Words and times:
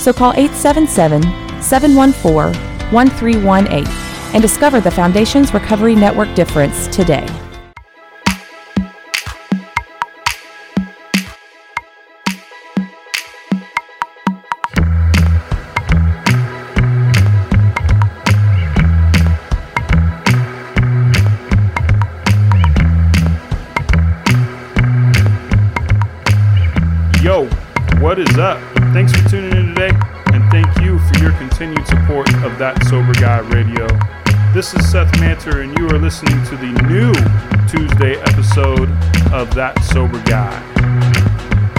so 0.00 0.12
call 0.12 0.32
877 0.32 1.22
714 1.62 2.60
1318 2.90 3.86
and 4.34 4.42
discover 4.42 4.80
the 4.80 4.90
Foundations 4.90 5.52
Recovery 5.52 5.94
Network 5.94 6.34
difference 6.34 6.88
today. 6.88 7.26
This 34.70 34.84
is 34.84 34.92
Seth 34.92 35.12
Manter, 35.18 35.64
and 35.64 35.76
you 35.76 35.88
are 35.88 35.98
listening 35.98 36.44
to 36.44 36.56
the 36.56 36.70
new 36.86 37.12
Tuesday 37.66 38.14
episode 38.20 38.88
of 39.32 39.52
That 39.52 39.76
Sober 39.82 40.22
Guy. 40.22 40.54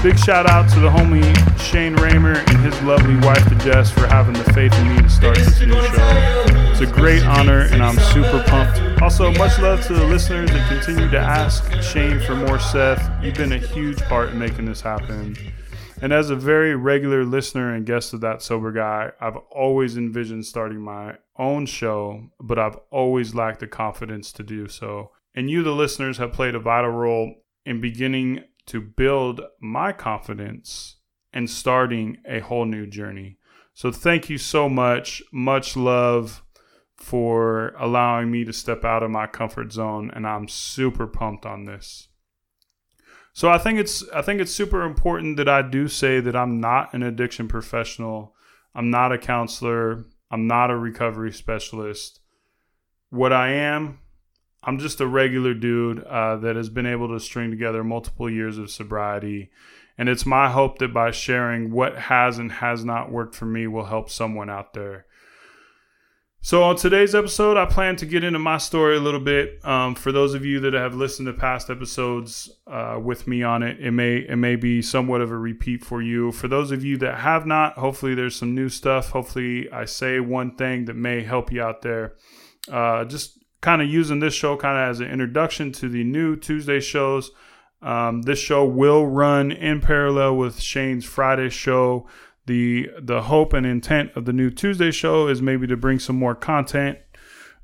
Big 0.03 0.19
shout 0.19 0.45
out 0.45 0.69
to 0.71 0.81
the 0.81 0.89
homie 0.89 1.23
Shane 1.57 1.95
Ramer 1.95 2.35
and 2.35 2.57
his 2.57 2.81
lovely 2.81 3.15
wife, 3.25 3.47
the 3.47 3.55
Jess, 3.63 3.89
for 3.89 4.07
having 4.07 4.33
the 4.33 4.43
faith 4.51 4.77
in 4.77 4.93
me 4.93 5.01
to 5.03 5.09
start 5.09 5.37
this 5.37 5.61
new 5.61 5.71
show. 5.71 6.43
It's 6.69 6.81
a 6.81 6.85
great 6.85 7.23
honor, 7.23 7.69
and 7.71 7.81
I'm 7.81 7.97
super 7.97 8.43
pumped. 8.47 9.01
Also, 9.01 9.31
much 9.35 9.57
love 9.59 9.81
to 9.87 9.93
the 9.93 10.03
listeners 10.03 10.51
that 10.51 10.67
continue 10.67 11.09
to 11.11 11.17
ask 11.17 11.71
Shane 11.81 12.19
for 12.19 12.35
more 12.35 12.59
Seth. 12.59 13.09
You've 13.23 13.35
been 13.35 13.53
a 13.53 13.57
huge 13.57 13.99
part 14.01 14.31
in 14.31 14.39
making 14.39 14.65
this 14.65 14.81
happen. 14.81 15.37
And 16.01 16.11
as 16.11 16.31
a 16.31 16.35
very 16.35 16.75
regular 16.75 17.23
listener 17.23 17.75
and 17.75 17.85
guest 17.85 18.11
of 18.11 18.21
that 18.21 18.41
sober 18.41 18.71
guy, 18.71 19.11
I've 19.21 19.37
always 19.51 19.97
envisioned 19.97 20.47
starting 20.47 20.81
my 20.81 21.17
own 21.37 21.67
show, 21.67 22.31
but 22.39 22.57
I've 22.57 22.77
always 22.89 23.35
lacked 23.35 23.59
the 23.59 23.67
confidence 23.67 24.31
to 24.33 24.43
do 24.43 24.67
so. 24.67 25.11
And 25.35 25.47
you, 25.47 25.61
the 25.61 25.75
listeners, 25.75 26.17
have 26.17 26.33
played 26.33 26.55
a 26.55 26.59
vital 26.59 26.89
role 26.89 27.35
in 27.67 27.81
beginning 27.81 28.43
to 28.65 28.81
build 28.81 29.41
my 29.61 29.91
confidence 29.91 30.97
and 31.31 31.47
starting 31.47 32.17
a 32.27 32.39
whole 32.39 32.65
new 32.65 32.87
journey. 32.87 33.37
So 33.75 33.91
thank 33.91 34.27
you 34.27 34.39
so 34.39 34.67
much. 34.67 35.21
Much 35.31 35.77
love 35.77 36.43
for 36.95 37.73
allowing 37.79 38.31
me 38.31 38.43
to 38.45 38.53
step 38.53 38.83
out 38.83 39.03
of 39.03 39.11
my 39.11 39.27
comfort 39.27 39.71
zone 39.71 40.11
and 40.13 40.25
I'm 40.25 40.47
super 40.47 41.05
pumped 41.05 41.45
on 41.45 41.65
this. 41.65 42.07
So 43.33 43.49
I 43.49 43.57
think 43.57 43.79
it's 43.79 44.07
I 44.09 44.21
think 44.21 44.41
it's 44.41 44.51
super 44.51 44.83
important 44.83 45.37
that 45.37 45.47
I 45.47 45.61
do 45.61 45.87
say 45.87 46.19
that 46.19 46.35
I'm 46.35 46.59
not 46.59 46.93
an 46.93 47.03
addiction 47.03 47.47
professional. 47.47 48.35
I'm 48.75 48.89
not 48.89 49.11
a 49.11 49.17
counselor. 49.17 50.05
I'm 50.29 50.47
not 50.47 50.71
a 50.71 50.77
recovery 50.77 51.31
specialist. 51.31 52.19
What 53.09 53.33
I 53.33 53.49
am, 53.49 53.99
I'm 54.63 54.79
just 54.79 55.01
a 55.01 55.07
regular 55.07 55.53
dude 55.53 56.03
uh, 56.03 56.37
that 56.37 56.55
has 56.55 56.69
been 56.69 56.85
able 56.85 57.09
to 57.09 57.19
string 57.19 57.51
together 57.51 57.83
multiple 57.83 58.29
years 58.29 58.57
of 58.57 58.71
sobriety. 58.71 59.49
And 59.97 60.07
it's 60.07 60.25
my 60.25 60.49
hope 60.49 60.79
that 60.79 60.93
by 60.93 61.11
sharing 61.11 61.71
what 61.71 61.97
has 61.97 62.37
and 62.37 62.51
has 62.51 62.85
not 62.85 63.11
worked 63.11 63.35
for 63.35 63.45
me 63.45 63.67
will 63.67 63.85
help 63.85 64.09
someone 64.09 64.49
out 64.49 64.73
there. 64.73 65.05
So, 66.43 66.63
on 66.63 66.75
today's 66.75 67.13
episode, 67.13 67.55
I 67.55 67.67
plan 67.67 67.97
to 67.97 68.05
get 68.07 68.23
into 68.23 68.39
my 68.39 68.57
story 68.57 68.97
a 68.97 68.99
little 68.99 69.19
bit. 69.19 69.63
Um, 69.63 69.93
for 69.93 70.11
those 70.11 70.33
of 70.33 70.43
you 70.43 70.59
that 70.61 70.73
have 70.73 70.95
listened 70.95 71.27
to 71.27 71.33
past 71.33 71.69
episodes 71.69 72.49
uh, 72.65 72.99
with 72.99 73.27
me 73.27 73.43
on 73.43 73.61
it, 73.61 73.79
it 73.79 73.91
may 73.91 74.15
it 74.27 74.37
may 74.37 74.55
be 74.55 74.81
somewhat 74.81 75.21
of 75.21 75.29
a 75.29 75.37
repeat 75.37 75.85
for 75.85 76.01
you. 76.01 76.31
For 76.31 76.47
those 76.47 76.71
of 76.71 76.83
you 76.83 76.97
that 76.97 77.19
have 77.19 77.45
not, 77.45 77.77
hopefully 77.77 78.15
there's 78.15 78.35
some 78.35 78.55
new 78.55 78.69
stuff. 78.69 79.11
Hopefully, 79.11 79.71
I 79.71 79.85
say 79.85 80.19
one 80.19 80.55
thing 80.55 80.85
that 80.85 80.95
may 80.95 81.21
help 81.21 81.51
you 81.51 81.61
out 81.61 81.83
there. 81.83 82.15
Uh, 82.67 83.05
just 83.05 83.37
kind 83.61 83.83
of 83.83 83.87
using 83.87 84.19
this 84.19 84.33
show 84.33 84.57
kind 84.57 84.79
of 84.79 84.89
as 84.89 84.99
an 84.99 85.11
introduction 85.11 85.71
to 85.73 85.89
the 85.89 86.03
new 86.03 86.35
Tuesday 86.35 86.79
shows. 86.79 87.29
Um, 87.83 88.23
this 88.23 88.39
show 88.39 88.65
will 88.65 89.05
run 89.05 89.51
in 89.51 89.79
parallel 89.79 90.37
with 90.37 90.59
Shane's 90.59 91.05
Friday 91.05 91.49
show 91.49 92.07
the 92.45 92.89
the 93.01 93.23
hope 93.23 93.53
and 93.53 93.65
intent 93.65 94.11
of 94.15 94.25
the 94.25 94.33
new 94.33 94.49
Tuesday 94.49 94.91
show 94.91 95.27
is 95.27 95.41
maybe 95.41 95.67
to 95.67 95.77
bring 95.77 95.99
some 95.99 96.17
more 96.17 96.35
content, 96.35 96.97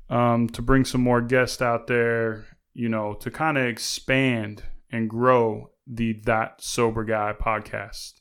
um, 0.08 0.48
to 0.50 0.62
bring 0.62 0.84
some 0.84 1.00
more 1.00 1.20
guests 1.20 1.60
out 1.60 1.86
there, 1.86 2.46
you 2.74 2.88
know, 2.88 3.14
to 3.14 3.30
kind 3.30 3.58
of 3.58 3.66
expand 3.66 4.62
and 4.90 5.10
grow 5.10 5.70
the 5.86 6.20
That 6.24 6.62
Sober 6.62 7.04
Guy 7.04 7.34
podcast. 7.40 8.14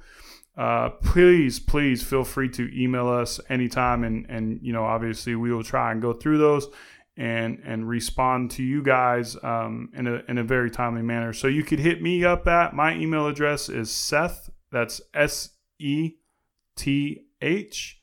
Uh, 0.58 0.90
please, 0.90 1.60
please 1.60 2.02
feel 2.02 2.24
free 2.24 2.50
to 2.50 2.68
email 2.76 3.08
us 3.08 3.40
anytime. 3.50 4.04
And, 4.04 4.26
and, 4.30 4.60
you 4.64 4.74
know, 4.74 4.84
obviously 4.84 5.36
we 5.36 5.54
will 5.54 5.64
try 5.64 5.92
and 5.92 6.02
go 6.02 6.12
through 6.12 6.40
those 6.40 6.68
and, 7.18 7.62
and 7.64 7.88
respond 7.88 8.50
to 8.50 8.64
you 8.64 8.82
guys 8.82 9.38
um, 9.44 9.92
in, 9.96 10.08
a, 10.08 10.24
in 10.28 10.40
a 10.40 10.44
very 10.44 10.72
timely 10.72 11.04
manner. 11.04 11.34
So 11.34 11.48
you 11.48 11.64
could 11.64 11.80
hit 11.80 12.02
me 12.02 12.26
up 12.26 12.48
at 12.48 12.74
my 12.74 12.96
email 12.96 13.28
address 13.28 13.70
is 13.70 13.92
Seth, 13.92 14.50
that's 14.72 15.02
S 15.14 15.52
E 15.78 16.14
T 16.76 17.23
H, 17.44 18.00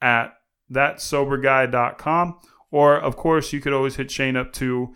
at 0.00 0.34
thatsoberguy.com. 0.72 2.38
Or, 2.70 2.98
of 2.98 3.16
course, 3.16 3.52
you 3.52 3.60
could 3.60 3.72
always 3.72 3.96
hit 3.96 4.10
Shane 4.10 4.36
up 4.36 4.52
to 4.54 4.94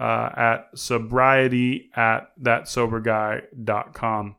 uh, 0.00 0.30
at 0.36 0.68
sobriety 0.74 1.90
at 1.94 2.30
thatsoberguy.com. 2.40 4.36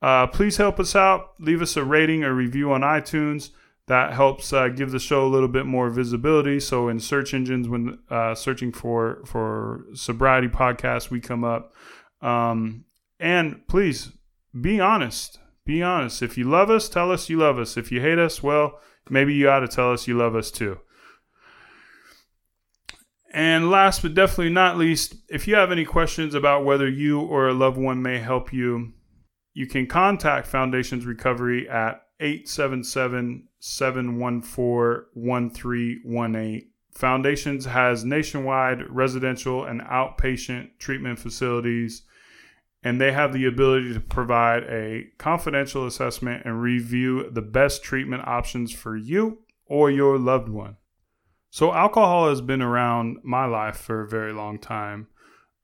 Uh, 0.00 0.26
please 0.28 0.56
help 0.56 0.78
us 0.78 0.94
out. 0.94 1.30
Leave 1.40 1.62
us 1.62 1.76
a 1.76 1.84
rating 1.84 2.22
or 2.24 2.32
review 2.34 2.72
on 2.72 2.82
iTunes. 2.82 3.50
That 3.86 4.12
helps 4.12 4.52
uh, 4.52 4.68
give 4.68 4.90
the 4.90 4.98
show 4.98 5.26
a 5.26 5.28
little 5.28 5.48
bit 5.48 5.64
more 5.64 5.88
visibility. 5.88 6.60
So 6.60 6.88
in 6.88 7.00
search 7.00 7.32
engines, 7.32 7.68
when 7.68 7.98
uh, 8.10 8.34
searching 8.34 8.70
for 8.70 9.22
for 9.24 9.86
sobriety 9.94 10.48
podcast, 10.48 11.10
we 11.10 11.20
come 11.20 11.42
up. 11.42 11.74
Um, 12.20 12.84
and 13.18 13.66
please 13.66 14.12
be 14.58 14.78
honest. 14.78 15.38
Be 15.68 15.82
honest. 15.82 16.22
If 16.22 16.38
you 16.38 16.48
love 16.48 16.70
us, 16.70 16.88
tell 16.88 17.12
us 17.12 17.28
you 17.28 17.36
love 17.36 17.58
us. 17.58 17.76
If 17.76 17.92
you 17.92 18.00
hate 18.00 18.18
us, 18.18 18.42
well, 18.42 18.80
maybe 19.10 19.34
you 19.34 19.50
ought 19.50 19.60
to 19.60 19.68
tell 19.68 19.92
us 19.92 20.08
you 20.08 20.16
love 20.16 20.34
us 20.34 20.50
too. 20.50 20.80
And 23.34 23.70
last 23.70 24.00
but 24.00 24.14
definitely 24.14 24.48
not 24.48 24.78
least, 24.78 25.16
if 25.28 25.46
you 25.46 25.56
have 25.56 25.70
any 25.70 25.84
questions 25.84 26.34
about 26.34 26.64
whether 26.64 26.88
you 26.88 27.20
or 27.20 27.48
a 27.48 27.52
loved 27.52 27.76
one 27.76 28.00
may 28.00 28.18
help 28.18 28.50
you, 28.50 28.94
you 29.52 29.66
can 29.66 29.86
contact 29.86 30.46
Foundations 30.46 31.04
Recovery 31.04 31.68
at 31.68 32.00
877 32.18 33.48
714 33.58 35.04
1318. 35.12 36.70
Foundations 36.94 37.66
has 37.66 38.06
nationwide 38.06 38.88
residential 38.88 39.66
and 39.66 39.82
outpatient 39.82 40.70
treatment 40.78 41.18
facilities, 41.18 42.04
and 42.82 43.00
they 43.00 43.12
have 43.12 43.32
the 43.32 43.46
ability 43.46 43.92
to 43.92 44.00
provide 44.00 44.62
a 44.64 45.06
confidential 45.18 45.86
assessment 45.86 46.44
and 46.44 46.62
review 46.62 47.28
the 47.30 47.42
best 47.42 47.82
treatment 47.82 48.22
options 48.26 48.72
for 48.72 48.96
you 48.96 49.38
or 49.66 49.90
your 49.90 50.18
loved 50.18 50.48
one. 50.48 50.76
So 51.50 51.72
alcohol 51.72 52.28
has 52.28 52.40
been 52.40 52.62
around 52.62 53.18
my 53.24 53.46
life 53.46 53.76
for 53.76 54.02
a 54.02 54.08
very 54.08 54.32
long 54.32 54.58
time. 54.58 55.08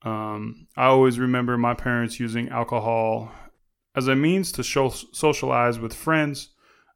Um, 0.03 0.67
I 0.77 0.87
always 0.87 1.19
remember 1.19 1.57
my 1.57 1.75
parents 1.75 2.19
using 2.19 2.49
alcohol 2.49 3.33
as 3.95 4.09
a 4.09 4.17
means 4.17 4.51
to 4.53 4.63
show, 4.63 4.89
socialize 4.89 5.79
with 5.79 5.95
friends, 5.95 6.51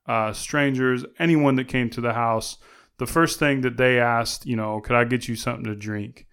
uh, 0.06 0.32
strangers, 0.32 1.05
anyone 1.19 1.56
that 1.56 1.69
came 1.69 1.91
to 1.91 2.00
the 2.00 2.14
house. 2.14 2.56
The 2.99 3.06
first 3.06 3.38
thing 3.38 3.61
that 3.61 3.76
they 3.76 4.00
asked, 4.00 4.47
you 4.47 4.56
know, 4.56 4.81
could 4.81 4.97
I 4.97 5.05
get 5.05 5.29
you 5.29 5.37
something 5.37 5.64
to 5.64 5.76
drink? 5.76 6.26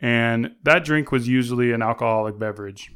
And 0.00 0.52
that 0.62 0.84
drink 0.84 1.12
was 1.12 1.28
usually 1.28 1.72
an 1.72 1.82
alcoholic 1.82 2.38
beverage. 2.38 2.90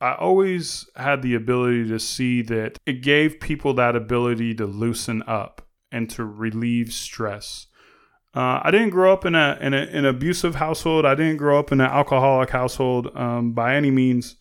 I 0.00 0.14
always 0.14 0.88
had 0.96 1.22
the 1.22 1.34
ability 1.34 1.88
to 1.88 1.98
see 1.98 2.42
that 2.42 2.78
it 2.86 3.02
gave 3.02 3.40
people 3.40 3.74
that 3.74 3.94
ability 3.94 4.54
to 4.54 4.66
loosen 4.66 5.22
up 5.26 5.66
and 5.92 6.08
to 6.10 6.24
relieve 6.24 6.92
stress. 6.92 7.66
Uh, 8.34 8.60
I 8.62 8.70
didn't 8.70 8.90
grow 8.90 9.12
up 9.12 9.26
in 9.26 9.34
a 9.34 9.58
in 9.60 9.74
an 9.74 10.06
abusive 10.06 10.54
household. 10.54 11.04
I 11.04 11.14
didn't 11.14 11.38
grow 11.38 11.58
up 11.58 11.72
in 11.72 11.80
an 11.80 11.90
alcoholic 11.90 12.50
household 12.50 13.10
um, 13.16 13.52
by 13.52 13.74
any 13.74 13.90
means, 13.90 14.36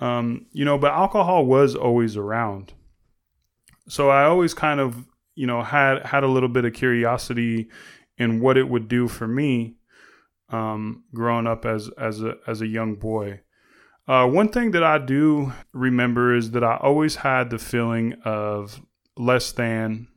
um, 0.00 0.46
you 0.52 0.64
know. 0.64 0.76
But 0.76 0.92
alcohol 0.92 1.46
was 1.46 1.76
always 1.76 2.16
around, 2.16 2.74
so 3.88 4.10
I 4.10 4.24
always 4.24 4.54
kind 4.54 4.80
of 4.80 5.06
you 5.36 5.46
know 5.46 5.62
had 5.62 6.04
had 6.04 6.24
a 6.24 6.28
little 6.28 6.48
bit 6.48 6.64
of 6.64 6.72
curiosity 6.72 7.68
in 8.18 8.40
what 8.40 8.58
it 8.58 8.68
would 8.68 8.88
do 8.88 9.06
for 9.06 9.28
me 9.28 9.76
um, 10.50 11.04
growing 11.14 11.46
up 11.46 11.64
as 11.64 11.88
as 11.96 12.22
a 12.22 12.34
as 12.46 12.60
a 12.60 12.66
young 12.66 12.96
boy. 12.96 13.40
Uh, 14.08 14.26
one 14.26 14.48
thing 14.48 14.70
that 14.70 14.82
I 14.82 14.98
do 14.98 15.52
remember 15.72 16.34
is 16.34 16.52
that 16.52 16.64
I 16.64 16.76
always 16.76 17.16
had 17.16 17.50
the 17.50 17.58
feeling 17.58 18.14
of 18.24 18.80
less 19.16 19.52
than, 19.52 20.08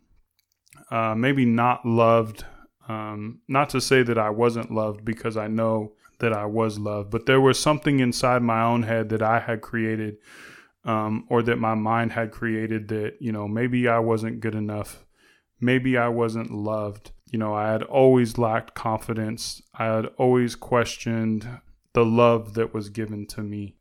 uh, 0.89 1.13
maybe 1.13 1.45
not 1.45 1.85
loved. 1.85 2.45
Um, 2.87 3.41
not 3.47 3.69
to 3.69 3.81
say 3.81 4.01
that 4.03 4.17
I 4.17 4.29
wasn't 4.29 4.71
loved 4.71 5.05
because 5.05 5.37
I 5.37 5.47
know 5.47 5.93
that 6.19 6.33
I 6.33 6.45
was 6.45 6.79
loved, 6.79 7.11
but 7.11 7.25
there 7.25 7.41
was 7.41 7.59
something 7.59 7.99
inside 7.99 8.41
my 8.41 8.63
own 8.63 8.83
head 8.83 9.09
that 9.09 9.21
I 9.21 9.39
had 9.39 9.61
created 9.61 10.17
um, 10.85 11.25
or 11.29 11.43
that 11.43 11.57
my 11.57 11.75
mind 11.75 12.13
had 12.13 12.31
created 12.31 12.87
that, 12.89 13.15
you 13.19 13.31
know, 13.31 13.47
maybe 13.47 13.87
I 13.87 13.99
wasn't 13.99 14.39
good 14.39 14.55
enough. 14.55 15.05
Maybe 15.59 15.97
I 15.97 16.07
wasn't 16.07 16.51
loved 16.51 17.11
you 17.31 17.39
know, 17.39 17.53
I 17.53 17.71
had 17.71 17.83
always 17.83 18.37
lacked 18.37 18.75
confidence. 18.75 19.61
I 19.73 19.85
had 19.85 20.07
always 20.17 20.55
questioned 20.55 21.47
the 21.93 22.05
love 22.05 22.55
that 22.55 22.73
was 22.73 22.89
given 22.89 23.25
to 23.27 23.41
me. 23.41 23.77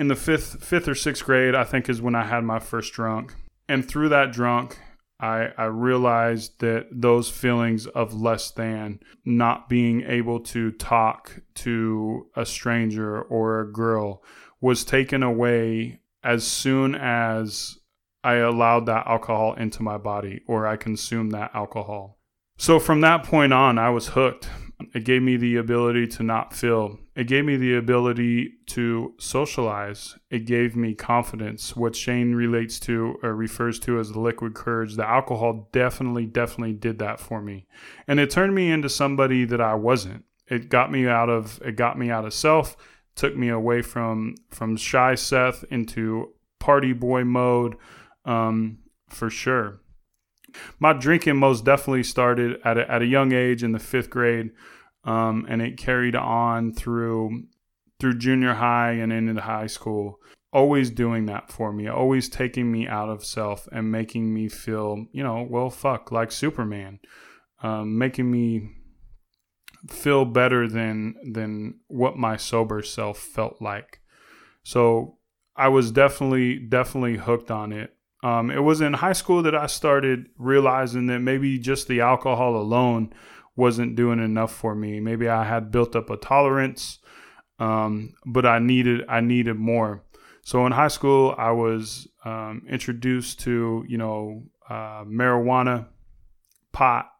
In 0.00 0.08
the 0.08 0.16
fifth, 0.16 0.64
fifth 0.64 0.88
or 0.88 0.94
sixth 0.94 1.22
grade, 1.26 1.54
I 1.54 1.62
think 1.62 1.86
is 1.86 2.00
when 2.00 2.14
I 2.14 2.24
had 2.24 2.42
my 2.42 2.58
first 2.58 2.94
drunk, 2.94 3.34
and 3.68 3.86
through 3.86 4.08
that 4.08 4.32
drunk, 4.32 4.78
I, 5.20 5.48
I 5.58 5.64
realized 5.64 6.60
that 6.60 6.86
those 6.90 7.28
feelings 7.28 7.86
of 7.86 8.14
less 8.14 8.50
than, 8.50 9.00
not 9.26 9.68
being 9.68 10.00
able 10.00 10.40
to 10.40 10.72
talk 10.72 11.42
to 11.56 12.28
a 12.34 12.46
stranger 12.46 13.20
or 13.20 13.60
a 13.60 13.70
girl, 13.70 14.24
was 14.58 14.86
taken 14.86 15.22
away 15.22 16.00
as 16.24 16.46
soon 16.46 16.94
as 16.94 17.76
I 18.24 18.36
allowed 18.36 18.86
that 18.86 19.06
alcohol 19.06 19.52
into 19.52 19.82
my 19.82 19.98
body 19.98 20.40
or 20.48 20.66
I 20.66 20.76
consumed 20.76 21.32
that 21.32 21.50
alcohol. 21.52 22.18
So 22.56 22.80
from 22.80 23.02
that 23.02 23.24
point 23.24 23.52
on, 23.52 23.76
I 23.76 23.90
was 23.90 24.08
hooked. 24.08 24.48
It 24.94 25.04
gave 25.04 25.22
me 25.22 25.36
the 25.36 25.56
ability 25.56 26.06
to 26.08 26.22
not 26.22 26.54
feel. 26.54 26.98
It 27.14 27.24
gave 27.24 27.44
me 27.44 27.56
the 27.56 27.76
ability 27.76 28.52
to 28.66 29.14
socialize. 29.18 30.16
It 30.30 30.46
gave 30.46 30.76
me 30.76 30.94
confidence, 30.94 31.76
what 31.76 31.96
Shane 31.96 32.34
relates 32.34 32.80
to 32.80 33.18
or 33.22 33.34
refers 33.34 33.78
to 33.80 33.98
as 33.98 34.12
the 34.12 34.20
liquid 34.20 34.54
courage. 34.54 34.96
The 34.96 35.08
alcohol 35.08 35.68
definitely, 35.72 36.26
definitely 36.26 36.74
did 36.74 36.98
that 36.98 37.20
for 37.20 37.40
me. 37.40 37.66
And 38.06 38.20
it 38.20 38.30
turned 38.30 38.54
me 38.54 38.70
into 38.70 38.88
somebody 38.88 39.44
that 39.44 39.60
I 39.60 39.74
wasn't. 39.74 40.24
It 40.46 40.68
got 40.68 40.90
me 40.90 41.06
out 41.06 41.28
of 41.28 41.60
it 41.64 41.76
got 41.76 41.98
me 41.98 42.10
out 42.10 42.24
of 42.24 42.34
self, 42.34 42.76
took 43.14 43.36
me 43.36 43.48
away 43.48 43.82
from 43.82 44.34
from 44.48 44.76
shy 44.76 45.14
Seth 45.14 45.64
into 45.70 46.32
party 46.58 46.92
boy 46.92 47.24
mode, 47.24 47.76
um, 48.24 48.78
for 49.08 49.30
sure 49.30 49.80
my 50.78 50.92
drinking 50.92 51.36
most 51.36 51.64
definitely 51.64 52.02
started 52.02 52.60
at 52.64 52.78
a, 52.78 52.90
at 52.90 53.02
a 53.02 53.06
young 53.06 53.32
age 53.32 53.62
in 53.62 53.72
the 53.72 53.78
fifth 53.78 54.10
grade, 54.10 54.50
um, 55.04 55.46
and 55.48 55.62
it 55.62 55.76
carried 55.76 56.16
on 56.16 56.72
through 56.72 57.44
through 57.98 58.18
junior 58.18 58.54
high 58.54 58.92
and 58.92 59.12
into 59.12 59.40
high 59.40 59.66
school. 59.66 60.20
Always 60.52 60.90
doing 60.90 61.26
that 61.26 61.50
for 61.50 61.72
me, 61.72 61.86
always 61.86 62.28
taking 62.28 62.72
me 62.72 62.88
out 62.88 63.08
of 63.08 63.24
self 63.24 63.68
and 63.70 63.92
making 63.92 64.34
me 64.34 64.48
feel, 64.48 65.06
you 65.12 65.22
know, 65.22 65.46
well, 65.48 65.70
fuck, 65.70 66.10
like 66.10 66.32
Superman, 66.32 66.98
um, 67.62 67.96
making 67.98 68.28
me 68.30 68.70
feel 69.88 70.24
better 70.24 70.68
than 70.68 71.14
than 71.32 71.74
what 71.86 72.16
my 72.16 72.36
sober 72.36 72.82
self 72.82 73.18
felt 73.18 73.62
like. 73.62 74.00
So 74.62 75.18
I 75.56 75.68
was 75.68 75.92
definitely 75.92 76.58
definitely 76.58 77.16
hooked 77.16 77.50
on 77.50 77.72
it 77.72 77.94
um, 78.22 78.50
it 78.50 78.60
was 78.60 78.80
in 78.80 78.92
high 78.92 79.14
school 79.14 79.42
that 79.42 79.54
I 79.54 79.66
started 79.66 80.26
realizing 80.36 81.06
that 81.06 81.20
maybe 81.20 81.58
just 81.58 81.88
the 81.88 82.00
alcohol 82.00 82.56
alone 82.56 83.12
wasn't 83.56 83.96
doing 83.96 84.22
enough 84.22 84.52
for 84.52 84.74
me. 84.74 85.00
Maybe 85.00 85.28
I 85.28 85.44
had 85.44 85.70
built 85.70 85.96
up 85.96 86.10
a 86.10 86.16
tolerance, 86.16 86.98
um, 87.58 88.14
but 88.26 88.44
I 88.46 88.58
needed 88.58 89.04
I 89.08 89.20
needed 89.20 89.56
more. 89.56 90.04
So 90.42 90.66
in 90.66 90.72
high 90.72 90.88
school, 90.88 91.34
I 91.36 91.50
was 91.52 92.08
um, 92.24 92.62
introduced 92.68 93.40
to 93.40 93.84
you 93.88 93.98
know 93.98 94.44
uh, 94.68 95.04
marijuana, 95.04 95.86
pot, 96.72 97.10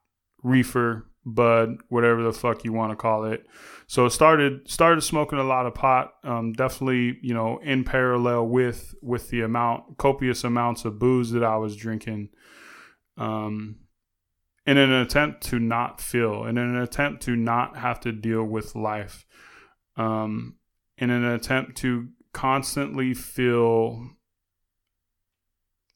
reefer, 0.43 1.10
bud, 1.25 1.79
whatever 1.89 2.23
the 2.23 2.33
fuck 2.33 2.65
you 2.65 2.73
want 2.73 2.93
to 2.93 2.97
call 2.97 3.25
it. 3.25 3.47
So 3.87 4.09
started 4.09 4.69
started 4.71 5.03
smoking 5.03 5.39
a 5.39 5.45
lot 5.45 5.67
of 5.67 5.75
pot. 5.75 6.15
Um, 6.25 6.53
definitely, 6.53 7.19
you 7.23 7.35
know, 7.35 7.59
in 7.63 7.85
parallel 7.85 8.47
with 8.47 8.95
with 9.03 9.31
the 9.31 9.43
amount 9.43 9.99
copious 9.99 10.45
amounts 10.45 10.85
of 10.85 10.99
booze 10.99 11.31
that 11.33 11.45
I 11.45 11.57
was 11.57 11.77
drinking. 11.77 12.31
Um, 13.17 13.77
in 14.67 14.77
an 14.77 14.93
attempt 14.93 15.43
to 15.43 15.59
not 15.59 16.01
feel, 16.01 16.45
in 16.45 16.57
an 16.57 16.77
attempt 16.77 17.23
to 17.25 17.35
not 17.35 17.77
have 17.77 17.99
to 18.01 18.13
deal 18.13 18.45
with 18.45 18.77
life, 18.77 19.27
um, 19.97 20.57
in 20.97 21.11
an 21.11 21.25
attempt 21.25 21.77
to 21.79 22.09
constantly 22.33 23.13
feel 23.15 24.11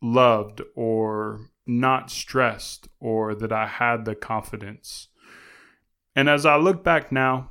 loved 0.02 0.60
or 0.74 1.50
not 1.66 2.10
stressed 2.10 2.88
or 3.00 3.34
that 3.34 3.52
I 3.52 3.66
had 3.66 4.04
the 4.04 4.14
confidence 4.14 5.08
and 6.16 6.28
as 6.28 6.46
I 6.46 6.56
look 6.56 6.84
back 6.84 7.10
now, 7.12 7.50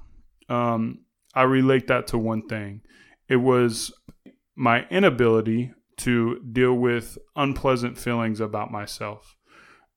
um, 0.49 0.99
I 1.33 1.43
relate 1.43 1.87
that 1.87 2.07
to 2.07 2.17
one 2.17 2.47
thing. 2.47 2.81
It 3.27 3.37
was 3.37 3.91
my 4.55 4.85
inability 4.89 5.73
to 5.97 6.39
deal 6.39 6.73
with 6.73 7.17
unpleasant 7.35 7.97
feelings 7.97 8.39
about 8.39 8.71
myself. 8.71 9.35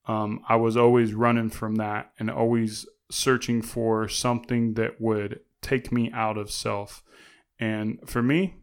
Um, 0.05 0.41
I 0.47 0.55
was 0.55 0.77
always 0.77 1.13
running 1.13 1.49
from 1.49 1.75
that 1.75 2.11
and 2.17 2.31
always 2.31 2.87
searching 3.11 3.61
for 3.61 4.07
something 4.07 4.73
that 4.75 5.01
would 5.01 5.41
take 5.61 5.91
me 5.91 6.11
out 6.13 6.37
of 6.37 6.51
self. 6.51 7.03
And 7.59 7.99
for 8.05 8.21
me, 8.21 8.55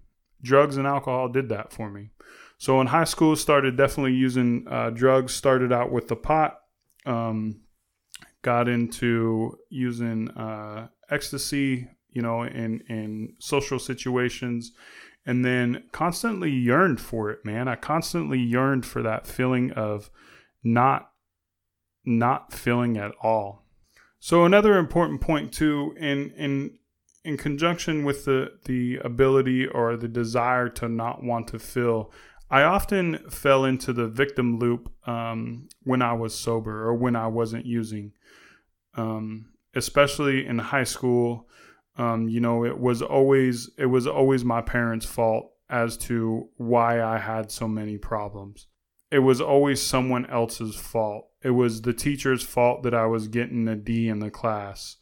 drugs 0.42 0.76
and 0.76 0.86
alcohol 0.86 1.28
did 1.28 1.48
that 1.50 1.72
for 1.72 1.90
me. 1.90 2.10
So 2.58 2.80
in 2.80 2.86
high 2.88 3.04
school, 3.04 3.36
started 3.36 3.76
definitely 3.76 4.14
using 4.14 4.66
uh, 4.70 4.90
drugs. 4.90 5.34
Started 5.34 5.72
out 5.72 5.90
with 5.90 6.08
the 6.08 6.16
pot. 6.16 6.60
Um, 7.04 7.60
got 8.44 8.68
into 8.68 9.58
using 9.70 10.28
uh, 10.30 10.86
ecstasy, 11.10 11.88
you 12.10 12.22
know, 12.22 12.42
in 12.42 12.80
in 12.88 13.34
social 13.40 13.80
situations, 13.80 14.70
and 15.26 15.44
then 15.44 15.84
constantly 15.90 16.50
yearned 16.50 17.00
for 17.00 17.30
it, 17.30 17.44
man. 17.44 17.66
I 17.66 17.74
constantly 17.74 18.38
yearned 18.38 18.86
for 18.86 19.02
that 19.02 19.26
feeling 19.26 19.72
of 19.72 20.10
not 20.62 21.10
not 22.04 22.52
feeling 22.52 22.96
at 22.96 23.12
all. 23.20 23.64
So 24.20 24.44
another 24.44 24.78
important 24.78 25.20
point 25.20 25.52
too, 25.52 25.94
in 25.98 26.30
in 26.36 26.78
in 27.24 27.36
conjunction 27.36 28.04
with 28.04 28.26
the 28.26 28.52
the 28.66 28.98
ability 28.98 29.66
or 29.66 29.96
the 29.96 30.08
desire 30.08 30.68
to 30.68 30.88
not 30.88 31.24
want 31.24 31.48
to 31.48 31.58
feel, 31.58 32.12
I 32.50 32.62
often 32.62 33.18
fell 33.30 33.64
into 33.64 33.92
the 33.92 34.06
victim 34.06 34.58
loop 34.58 34.92
um, 35.08 35.68
when 35.82 36.02
I 36.02 36.12
was 36.12 36.34
sober 36.34 36.86
or 36.86 36.94
when 36.94 37.16
I 37.16 37.26
wasn't 37.26 37.66
using 37.66 38.12
um, 38.96 39.46
especially 39.74 40.46
in 40.46 40.58
high 40.58 40.84
school. 40.84 41.48
Um, 41.96 42.28
you 42.28 42.40
know, 42.40 42.64
it 42.64 42.78
was 42.78 43.02
always 43.02 43.70
it 43.78 43.86
was 43.86 44.06
always 44.06 44.44
my 44.44 44.60
parents' 44.60 45.06
fault 45.06 45.52
as 45.70 45.96
to 45.96 46.48
why 46.56 47.02
I 47.02 47.18
had 47.18 47.50
so 47.50 47.68
many 47.68 47.98
problems. 47.98 48.66
It 49.10 49.20
was 49.20 49.40
always 49.40 49.80
someone 49.80 50.26
else's 50.26 50.74
fault. 50.74 51.28
It 51.42 51.50
was 51.50 51.82
the 51.82 51.92
teacher's 51.92 52.42
fault 52.42 52.82
that 52.82 52.94
I 52.94 53.06
was 53.06 53.28
getting 53.28 53.68
a 53.68 53.76
D 53.76 54.08
in 54.08 54.18
the 54.18 54.30
class. 54.30 54.96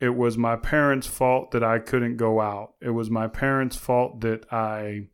It 0.00 0.16
was 0.16 0.38
my 0.38 0.56
parents' 0.56 1.06
fault 1.06 1.50
that 1.50 1.62
I 1.62 1.78
couldn't 1.78 2.16
go 2.16 2.40
out. 2.40 2.74
It 2.80 2.90
was 2.90 3.10
my 3.10 3.28
parents' 3.28 3.76
fault 3.76 4.22
that 4.22 4.50
I, 4.50 5.08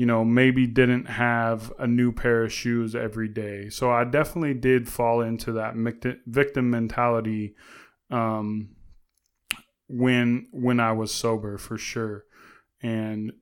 you 0.00 0.06
know, 0.06 0.24
maybe 0.24 0.66
didn't 0.66 1.04
have 1.04 1.70
a 1.78 1.86
new 1.86 2.10
pair 2.10 2.42
of 2.42 2.50
shoes 2.50 2.94
every 2.94 3.28
day. 3.28 3.68
So 3.68 3.90
I 3.90 4.04
definitely 4.04 4.54
did 4.54 4.88
fall 4.88 5.20
into 5.20 5.52
that 5.52 5.74
victim 6.26 6.70
mentality 6.70 7.54
um, 8.10 8.70
when 9.88 10.48
when 10.52 10.80
I 10.80 10.92
was 10.92 11.12
sober 11.12 11.58
for 11.58 11.76
sure. 11.76 12.24
And 12.82 13.32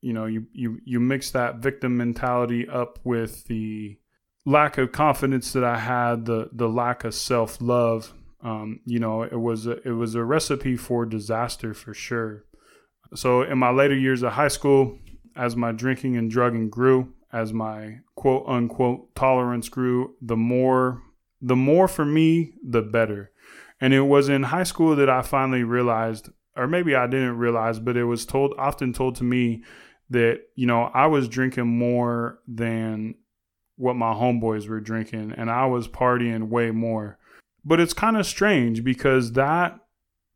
you 0.00 0.12
know, 0.12 0.24
you 0.24 0.48
you 0.52 0.80
you 0.84 0.98
mix 0.98 1.30
that 1.30 1.58
victim 1.58 1.96
mentality 1.96 2.68
up 2.68 2.98
with 3.04 3.44
the 3.44 3.96
lack 4.44 4.78
of 4.78 4.90
confidence 4.90 5.52
that 5.52 5.62
I 5.62 5.78
had, 5.78 6.24
the 6.24 6.48
the 6.50 6.68
lack 6.68 7.04
of 7.04 7.14
self 7.14 7.60
love. 7.60 8.12
Um, 8.42 8.80
you 8.84 8.98
know, 8.98 9.22
it 9.22 9.40
was 9.40 9.68
a, 9.68 9.80
it 9.86 9.92
was 9.92 10.16
a 10.16 10.24
recipe 10.24 10.76
for 10.76 11.06
disaster 11.06 11.72
for 11.72 11.94
sure. 11.94 12.46
So 13.14 13.42
in 13.42 13.58
my 13.58 13.70
later 13.70 13.94
years 13.94 14.24
of 14.24 14.32
high 14.32 14.48
school, 14.48 14.98
as 15.36 15.56
my 15.56 15.72
drinking 15.72 16.16
and 16.16 16.30
drugging 16.30 16.70
grew, 16.70 17.12
as 17.32 17.52
my 17.52 17.98
quote 18.14 18.44
unquote 18.46 19.14
tolerance 19.14 19.68
grew, 19.68 20.14
the 20.20 20.36
more 20.36 21.02
the 21.40 21.56
more 21.56 21.88
for 21.88 22.06
me, 22.06 22.54
the 22.66 22.80
better. 22.80 23.30
And 23.78 23.92
it 23.92 24.02
was 24.02 24.30
in 24.30 24.44
high 24.44 24.62
school 24.62 24.96
that 24.96 25.10
I 25.10 25.20
finally 25.20 25.62
realized, 25.62 26.30
or 26.56 26.66
maybe 26.66 26.94
I 26.94 27.06
didn't 27.06 27.36
realize, 27.36 27.78
but 27.78 27.98
it 27.98 28.04
was 28.04 28.24
told 28.24 28.54
often 28.56 28.94
told 28.94 29.16
to 29.16 29.24
me 29.24 29.62
that, 30.08 30.40
you 30.54 30.66
know, 30.66 30.84
I 30.94 31.06
was 31.06 31.28
drinking 31.28 31.66
more 31.66 32.38
than 32.48 33.16
what 33.76 33.96
my 33.96 34.14
homeboys 34.14 34.68
were 34.68 34.80
drinking 34.80 35.32
and 35.36 35.50
I 35.50 35.66
was 35.66 35.88
partying 35.88 36.48
way 36.48 36.70
more. 36.70 37.18
But 37.64 37.80
it's 37.80 37.94
kind 37.94 38.16
of 38.16 38.26
strange 38.26 38.84
because 38.84 39.32
that 39.32 39.78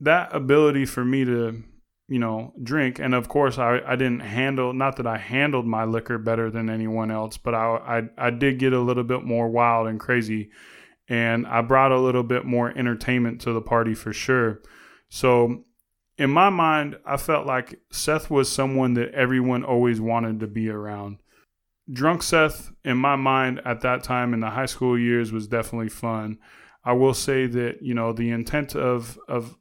that 0.01 0.35
ability 0.35 0.85
for 0.87 1.05
me 1.05 1.25
to 1.25 1.63
you 2.09 2.19
know, 2.19 2.55
drink. 2.63 2.99
And 2.99 3.15
of 3.15 3.29
course, 3.29 3.59
I, 3.59 3.81
I 3.87 3.95
didn't 3.95 4.21
handle, 4.21 4.73
not 4.73 4.97
that 4.97 5.07
I 5.07 5.19
handled 5.19 5.67
my 5.67 5.85
liquor 5.85 6.17
better 6.17 6.51
than 6.51 6.71
anyone 6.71 7.11
else, 7.11 7.37
but 7.37 7.55
I, 7.55 8.09
I, 8.19 8.27
I 8.27 8.31
did 8.31 8.59
get 8.59 8.73
a 8.73 8.81
little 8.81 9.05
bit 9.05 9.25
more 9.25 9.49
wild 9.49 9.87
and 9.87 10.01
crazy. 10.01 10.51
And 11.09 11.47
I 11.47 11.61
brought 11.61 11.93
a 11.93 12.01
little 12.01 12.23
bit 12.23 12.45
more 12.45 12.77
entertainment 12.77 13.43
to 13.43 13.53
the 13.53 13.61
party 13.61 13.95
for 13.95 14.13
sure. 14.13 14.63
So 15.11 15.65
in 16.17 16.31
my 16.31 16.51
mind, 16.51 16.97
I 17.07 17.17
felt 17.17 17.47
like 17.47 17.79
Seth 17.93 18.31
was 18.31 18.51
someone 18.51 18.95
that 18.95 19.13
everyone 19.13 19.63
always 19.63 20.01
wanted 20.01 20.41
to 20.41 20.47
be 20.47 20.69
around. 20.69 21.19
Drunk 21.91 22.23
Seth, 22.23 22.73
in 22.85 22.99
my 22.99 23.17
mind 23.17 23.61
at 23.65 23.81
that 23.83 24.03
time 24.03 24.35
in 24.35 24.41
the 24.41 24.51
high 24.51 24.67
school 24.67 24.99
years, 24.99 25.33
was 25.33 25.47
definitely 25.47 25.89
fun. 25.89 26.39
I 26.85 26.93
will 26.93 27.15
say 27.15 27.47
that, 27.47 27.83
you 27.83 27.95
know, 27.95 28.13
the 28.13 28.31
intent 28.31 28.75
of, 28.75 29.19
of 29.29 29.57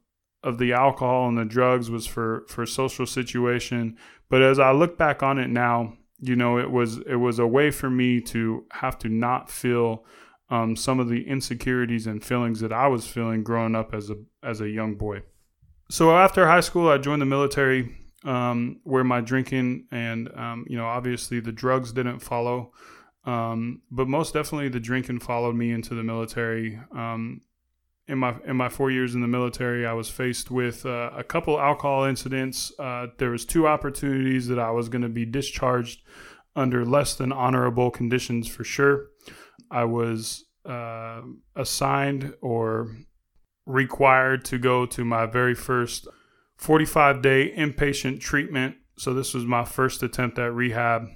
of 0.48 0.58
the 0.58 0.72
alcohol 0.72 1.28
and 1.28 1.38
the 1.38 1.44
drugs 1.44 1.90
was 1.90 2.06
for 2.06 2.44
for 2.48 2.66
social 2.66 3.06
situation. 3.06 3.96
But 4.28 4.42
as 4.42 4.58
i 4.58 4.72
look 4.72 4.98
back 4.98 5.22
on 5.22 5.38
it 5.38 5.48
now 5.48 5.94
you 6.20 6.36
know 6.36 6.58
it 6.58 6.70
was 6.70 6.98
it 6.98 7.16
was 7.16 7.38
a 7.38 7.46
way 7.46 7.70
for 7.70 7.90
me 7.90 8.20
to 8.20 8.64
have 8.72 8.98
to 8.98 9.08
not 9.08 9.50
feel 9.50 10.04
um, 10.50 10.74
some 10.76 10.98
of 10.98 11.08
the 11.08 11.28
insecurities 11.28 12.06
and 12.06 12.24
feelings 12.24 12.60
that 12.60 12.72
i 12.72 12.86
was 12.88 13.06
feeling 13.06 13.42
growing 13.42 13.74
up 13.74 13.94
as 13.94 14.10
a 14.10 14.16
as 14.42 14.60
a 14.60 14.68
young 14.68 14.94
boy. 14.94 15.22
So 15.90 16.16
after 16.16 16.46
high 16.46 16.60
school 16.60 16.88
i 16.88 16.98
joined 16.98 17.22
the 17.22 17.26
military 17.26 17.96
um, 18.24 18.80
where 18.84 19.04
my 19.04 19.20
drinking 19.20 19.86
and 19.90 20.28
um, 20.36 20.64
you 20.68 20.76
know 20.76 20.86
obviously 20.86 21.40
the 21.40 21.52
drugs 21.52 21.92
didn't 21.92 22.20
follow. 22.20 22.72
Um, 23.24 23.82
but 23.90 24.08
most 24.08 24.32
definitely 24.32 24.70
the 24.70 24.80
drinking 24.80 25.20
followed 25.20 25.54
me 25.54 25.70
into 25.70 25.94
the 25.94 26.02
military. 26.02 26.80
Um, 26.92 27.42
in 28.08 28.18
my 28.18 28.34
in 28.46 28.56
my 28.56 28.68
four 28.68 28.90
years 28.90 29.14
in 29.14 29.20
the 29.20 29.28
military, 29.28 29.86
I 29.86 29.92
was 29.92 30.08
faced 30.08 30.50
with 30.50 30.86
uh, 30.86 31.10
a 31.14 31.22
couple 31.22 31.60
alcohol 31.60 32.04
incidents. 32.04 32.72
Uh, 32.78 33.08
there 33.18 33.30
was 33.30 33.44
two 33.44 33.68
opportunities 33.68 34.48
that 34.48 34.58
I 34.58 34.70
was 34.70 34.88
going 34.88 35.02
to 35.02 35.08
be 35.08 35.26
discharged 35.26 36.00
under 36.56 36.84
less 36.84 37.14
than 37.14 37.32
honorable 37.32 37.90
conditions 37.90 38.48
for 38.48 38.64
sure. 38.64 39.08
I 39.70 39.84
was 39.84 40.46
uh, 40.64 41.20
assigned 41.54 42.34
or 42.40 42.96
required 43.66 44.44
to 44.46 44.58
go 44.58 44.86
to 44.86 45.04
my 45.04 45.26
very 45.26 45.54
first 45.54 46.08
45 46.56 47.20
day 47.20 47.52
inpatient 47.54 48.20
treatment. 48.20 48.76
So 48.96 49.12
this 49.12 49.34
was 49.34 49.44
my 49.44 49.64
first 49.64 50.02
attempt 50.02 50.38
at 50.38 50.52
rehab. 50.52 51.08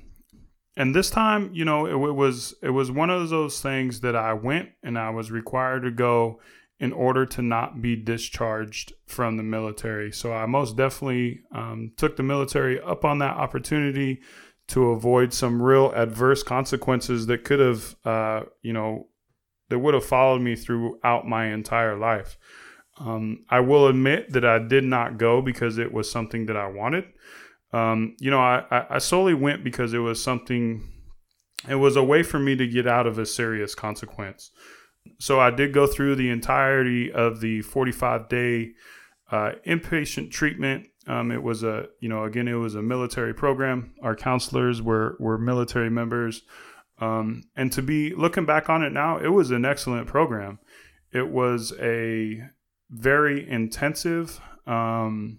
And 0.76 0.94
this 0.94 1.10
time, 1.10 1.50
you 1.52 1.64
know, 1.64 1.86
it, 1.86 2.08
it 2.08 2.12
was 2.12 2.54
it 2.62 2.70
was 2.70 2.90
one 2.90 3.10
of 3.10 3.30
those 3.30 3.60
things 3.60 4.00
that 4.00 4.14
I 4.14 4.34
went 4.34 4.70
and 4.82 4.98
I 4.98 5.10
was 5.10 5.30
required 5.30 5.82
to 5.84 5.90
go 5.90 6.40
in 6.82 6.92
order 6.92 7.24
to 7.24 7.40
not 7.40 7.80
be 7.80 7.94
discharged 7.94 8.92
from 9.06 9.36
the 9.36 9.42
military. 9.44 10.10
So 10.10 10.32
I 10.32 10.46
most 10.46 10.76
definitely 10.76 11.42
um, 11.54 11.92
took 11.96 12.16
the 12.16 12.24
military 12.24 12.80
up 12.80 13.04
on 13.04 13.18
that 13.18 13.36
opportunity 13.36 14.20
to 14.66 14.90
avoid 14.90 15.32
some 15.32 15.62
real 15.62 15.92
adverse 15.92 16.42
consequences 16.42 17.26
that 17.26 17.44
could 17.44 17.60
have, 17.60 17.94
uh, 18.04 18.40
you 18.62 18.72
know, 18.72 19.06
that 19.68 19.78
would 19.78 19.94
have 19.94 20.04
followed 20.04 20.42
me 20.42 20.56
throughout 20.56 21.24
my 21.24 21.52
entire 21.52 21.96
life. 21.96 22.36
Um, 22.98 23.44
I 23.48 23.60
will 23.60 23.86
admit 23.86 24.32
that 24.32 24.44
I 24.44 24.58
did 24.58 24.82
not 24.82 25.18
go 25.18 25.40
because 25.40 25.78
it 25.78 25.92
was 25.92 26.10
something 26.10 26.46
that 26.46 26.56
I 26.56 26.66
wanted. 26.66 27.04
Um, 27.72 28.16
you 28.18 28.30
know, 28.32 28.40
I, 28.40 28.86
I 28.90 28.98
solely 28.98 29.34
went 29.34 29.62
because 29.62 29.94
it 29.94 30.00
was 30.00 30.20
something, 30.20 30.82
it 31.68 31.76
was 31.76 31.94
a 31.94 32.02
way 32.02 32.24
for 32.24 32.40
me 32.40 32.56
to 32.56 32.66
get 32.66 32.88
out 32.88 33.06
of 33.06 33.20
a 33.20 33.24
serious 33.24 33.76
consequence. 33.76 34.50
So 35.18 35.40
I 35.40 35.50
did 35.50 35.72
go 35.72 35.86
through 35.86 36.16
the 36.16 36.30
entirety 36.30 37.12
of 37.12 37.40
the 37.40 37.62
45 37.62 38.28
day 38.28 38.72
uh, 39.30 39.52
inpatient 39.66 40.30
treatment. 40.30 40.88
Um, 41.06 41.30
it 41.32 41.42
was 41.42 41.62
a, 41.62 41.86
you 42.00 42.08
know, 42.08 42.24
again, 42.24 42.46
it 42.46 42.54
was 42.54 42.74
a 42.74 42.82
military 42.82 43.34
program. 43.34 43.94
Our 44.02 44.14
counselors 44.14 44.80
were 44.80 45.16
were 45.18 45.38
military 45.38 45.90
members, 45.90 46.42
um, 47.00 47.42
and 47.56 47.72
to 47.72 47.82
be 47.82 48.14
looking 48.14 48.44
back 48.44 48.70
on 48.70 48.82
it 48.82 48.92
now, 48.92 49.18
it 49.18 49.28
was 49.28 49.50
an 49.50 49.64
excellent 49.64 50.06
program. 50.06 50.60
It 51.12 51.28
was 51.28 51.72
a 51.80 52.42
very 52.90 53.48
intensive. 53.48 54.40
Um, 54.66 55.38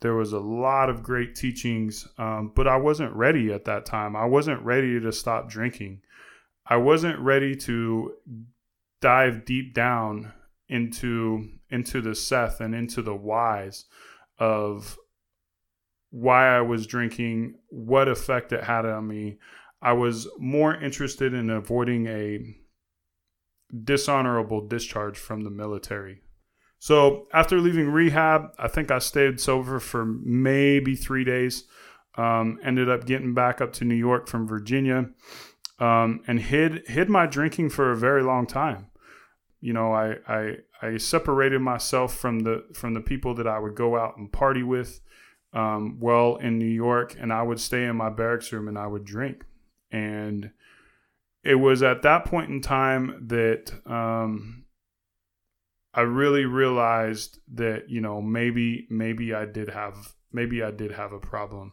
there 0.00 0.14
was 0.14 0.32
a 0.32 0.38
lot 0.38 0.90
of 0.90 1.02
great 1.02 1.34
teachings, 1.34 2.06
um, 2.18 2.52
but 2.54 2.68
I 2.68 2.76
wasn't 2.76 3.14
ready 3.14 3.52
at 3.52 3.64
that 3.64 3.86
time. 3.86 4.14
I 4.14 4.26
wasn't 4.26 4.62
ready 4.62 5.00
to 5.00 5.12
stop 5.12 5.48
drinking. 5.48 6.02
I 6.66 6.76
wasn't 6.76 7.18
ready 7.18 7.54
to 7.56 8.14
dive 9.00 9.44
deep 9.44 9.74
down 9.74 10.32
into 10.68 11.50
into 11.70 12.00
the 12.00 12.14
Seth 12.14 12.60
and 12.60 12.74
into 12.74 13.02
the 13.02 13.14
whys 13.14 13.84
of 14.38 14.98
why 16.10 16.56
I 16.56 16.60
was 16.60 16.86
drinking, 16.86 17.56
what 17.68 18.08
effect 18.08 18.52
it 18.52 18.64
had 18.64 18.86
on 18.86 19.06
me. 19.08 19.38
I 19.82 19.92
was 19.92 20.28
more 20.38 20.74
interested 20.74 21.34
in 21.34 21.50
avoiding 21.50 22.06
a 22.06 22.38
dishonorable 23.82 24.66
discharge 24.66 25.18
from 25.18 25.42
the 25.42 25.50
military. 25.50 26.22
So 26.78 27.26
after 27.32 27.60
leaving 27.60 27.90
rehab, 27.90 28.54
I 28.58 28.68
think 28.68 28.90
I 28.90 29.00
stayed 29.00 29.40
sober 29.40 29.80
for 29.80 30.04
maybe 30.04 30.94
three 30.94 31.24
days. 31.24 31.64
Um, 32.16 32.60
ended 32.62 32.88
up 32.88 33.06
getting 33.06 33.34
back 33.34 33.60
up 33.60 33.72
to 33.74 33.84
New 33.84 33.96
York 33.96 34.28
from 34.28 34.46
Virginia 34.46 35.10
um, 35.78 36.22
and 36.26 36.40
hid 36.40 36.86
hid 36.86 37.08
my 37.08 37.26
drinking 37.26 37.70
for 37.70 37.90
a 37.90 37.96
very 37.96 38.22
long 38.22 38.46
time. 38.46 38.86
You 39.60 39.72
know, 39.72 39.92
I, 39.92 40.16
I 40.28 40.56
I 40.82 40.96
separated 40.98 41.60
myself 41.60 42.14
from 42.14 42.40
the 42.40 42.64
from 42.74 42.94
the 42.94 43.00
people 43.00 43.34
that 43.34 43.46
I 43.46 43.58
would 43.58 43.74
go 43.74 43.96
out 43.96 44.16
and 44.16 44.32
party 44.32 44.62
with. 44.62 45.00
Um, 45.52 45.98
well, 46.00 46.34
in 46.36 46.58
New 46.58 46.66
York, 46.66 47.14
and 47.18 47.32
I 47.32 47.42
would 47.42 47.60
stay 47.60 47.84
in 47.84 47.94
my 47.94 48.10
barracks 48.10 48.52
room 48.52 48.66
and 48.66 48.76
I 48.76 48.88
would 48.88 49.04
drink. 49.04 49.44
And 49.92 50.50
it 51.44 51.54
was 51.54 51.80
at 51.80 52.02
that 52.02 52.24
point 52.24 52.50
in 52.50 52.60
time 52.60 53.28
that 53.28 53.72
um, 53.86 54.64
I 55.94 56.00
really 56.00 56.44
realized 56.44 57.38
that 57.54 57.88
you 57.88 58.00
know 58.00 58.20
maybe 58.20 58.86
maybe 58.90 59.32
I 59.32 59.44
did 59.44 59.68
have 59.70 60.14
maybe 60.32 60.62
I 60.62 60.72
did 60.72 60.92
have 60.92 61.12
a 61.12 61.20
problem, 61.20 61.72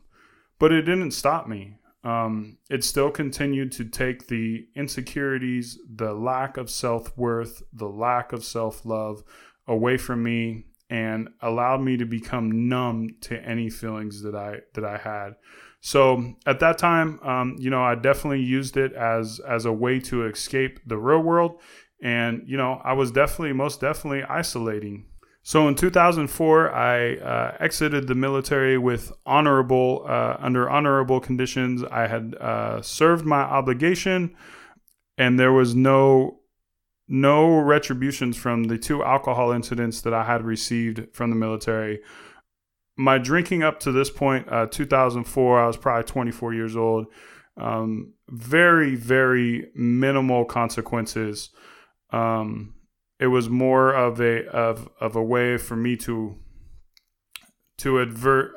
but 0.60 0.72
it 0.72 0.84
didn't 0.84 1.12
stop 1.12 1.48
me 1.48 1.78
um, 2.04 2.58
it 2.70 2.84
still 2.84 3.12
continued 3.12 3.72
to 3.74 3.86
take 3.86 4.28
the 4.28 4.68
insecurities, 4.76 5.80
the 5.88 6.14
lack 6.14 6.58
of 6.58 6.70
self 6.70 7.16
worth, 7.18 7.62
the 7.74 7.88
lack 7.88 8.34
of 8.34 8.44
self 8.44 8.86
love 8.86 9.24
away 9.68 9.98
from 9.98 10.24
me 10.24 10.66
and 10.90 11.30
allowed 11.42 11.82
me 11.82 11.98
to 11.98 12.06
become 12.06 12.68
numb 12.68 13.10
to 13.22 13.40
any 13.44 13.70
feelings 13.70 14.24
that 14.24 14.36
I 14.36 14.60
that 14.74 14.84
I 14.84 14.98
had. 14.98 15.36
So 15.80 16.34
at 16.46 16.60
that 16.60 16.78
time, 16.78 17.20
um, 17.24 17.56
you 17.60 17.70
know, 17.70 17.84
I 17.84 17.96
definitely 17.96 18.42
used 18.42 18.78
it 18.78 18.94
as 18.94 19.40
as 19.48 19.66
a 19.66 19.72
way 19.72 20.00
to 20.02 20.26
escape 20.26 20.80
the 20.86 20.98
real 20.98 21.22
world, 21.22 21.62
and 22.02 22.44
you 22.48 22.58
know, 22.58 22.82
I 22.84 22.94
was 22.94 23.12
definitely 23.12 23.54
most 23.54 23.80
definitely 23.80 24.24
isolating 24.24 25.06
so 25.44 25.68
in 25.68 25.76
2004, 25.76 26.72
I 26.72 27.16
uh, 27.16 27.58
exited 27.60 28.08
the 28.08 28.16
military 28.16 28.78
with 28.78 29.12
honorable, 29.26 30.06
uh, 30.08 30.38
under 30.40 30.70
honorable 30.70 31.20
conditions. 31.20 31.84
I 31.84 32.08
had 32.08 32.36
uh, 32.36 32.82
served 32.82 33.26
my 33.26 33.42
obligation, 33.42 34.36
and 35.18 35.40
there 35.40 35.52
was 35.52 35.76
no 35.76 36.38
no 37.14 37.58
retributions 37.58 38.38
from 38.38 38.66
the 38.66 38.78
two 38.78 39.04
alcohol 39.04 39.52
incidents 39.52 40.00
that 40.00 40.14
I 40.14 40.24
had 40.24 40.46
received 40.46 41.14
from 41.14 41.30
the 41.30 41.36
military. 41.36 42.00
My 42.96 43.18
drinking 43.18 43.64
up 43.64 43.82
to 43.82 43.92
this 43.92 44.10
point, 44.10 44.48
uh, 44.50 44.68
2004, 44.68 45.60
I 45.62 45.68
was 45.68 45.76
probably 45.76 46.06
24 46.06 46.54
years 46.54 46.78
old. 46.78 47.08
Um, 47.58 48.14
very, 48.30 48.96
very 48.96 49.72
minimal 49.76 50.46
consequences. 50.46 51.50
Um, 52.12 52.76
it 53.22 53.28
was 53.28 53.48
more 53.50 53.94
of 53.94 54.20
a 54.20 54.48
of 54.48 54.90
of 55.00 55.16
a 55.16 55.24
way 55.24 55.56
for 55.56 55.76
me 55.76 55.96
to 55.96 56.36
to 57.78 58.02
advert. 58.02 58.54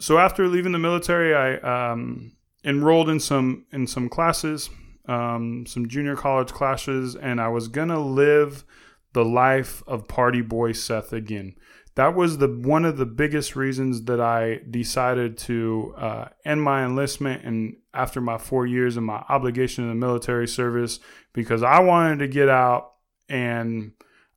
So 0.00 0.18
after 0.18 0.48
leaving 0.48 0.72
the 0.72 0.78
military, 0.78 1.34
I 1.34 1.90
um, 1.92 2.32
enrolled 2.64 3.10
in 3.10 3.20
some 3.20 3.66
in 3.70 3.86
some 3.86 4.08
classes, 4.08 4.70
um, 5.06 5.66
some 5.66 5.88
junior 5.88 6.16
college 6.16 6.52
classes, 6.52 7.14
and 7.14 7.38
I 7.38 7.48
was 7.48 7.68
gonna 7.68 8.00
live 8.00 8.64
the 9.12 9.24
life 9.24 9.82
of 9.86 10.08
party 10.08 10.40
boy 10.40 10.72
Seth 10.72 11.12
again. 11.12 11.54
that 11.96 12.14
was 12.14 12.38
the 12.38 12.48
one 12.48 12.84
of 12.84 12.96
the 12.96 13.06
biggest 13.06 13.56
reasons 13.56 14.04
that 14.04 14.20
I 14.20 14.60
decided 14.70 15.36
to 15.38 15.94
uh, 15.98 16.28
end 16.44 16.62
my 16.62 16.84
enlistment 16.84 17.44
and 17.44 17.76
after 17.92 18.20
my 18.20 18.38
four 18.38 18.66
years 18.66 18.96
and 18.96 19.06
my 19.06 19.22
obligation 19.28 19.84
in 19.84 19.90
the 19.90 20.06
military 20.06 20.48
service 20.48 20.98
because 21.32 21.62
I 21.62 21.80
wanted 21.80 22.18
to 22.18 22.28
get 22.28 22.50
out 22.50 22.95
and 23.28 23.92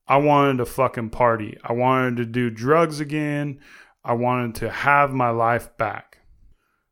I 0.08 0.18
wanted 0.18 0.58
to 0.58 0.66
fucking 0.66 1.12
party. 1.12 1.58
I 1.64 1.74
wanted 1.74 2.18
to 2.18 2.26
do 2.26 2.50
drugs 2.50 3.00
again. 3.00 3.60
I 4.04 4.14
wanted 4.14 4.56
to 4.56 4.70
have 4.70 5.12
my 5.12 5.30
life 5.30 5.76
back. 5.78 6.18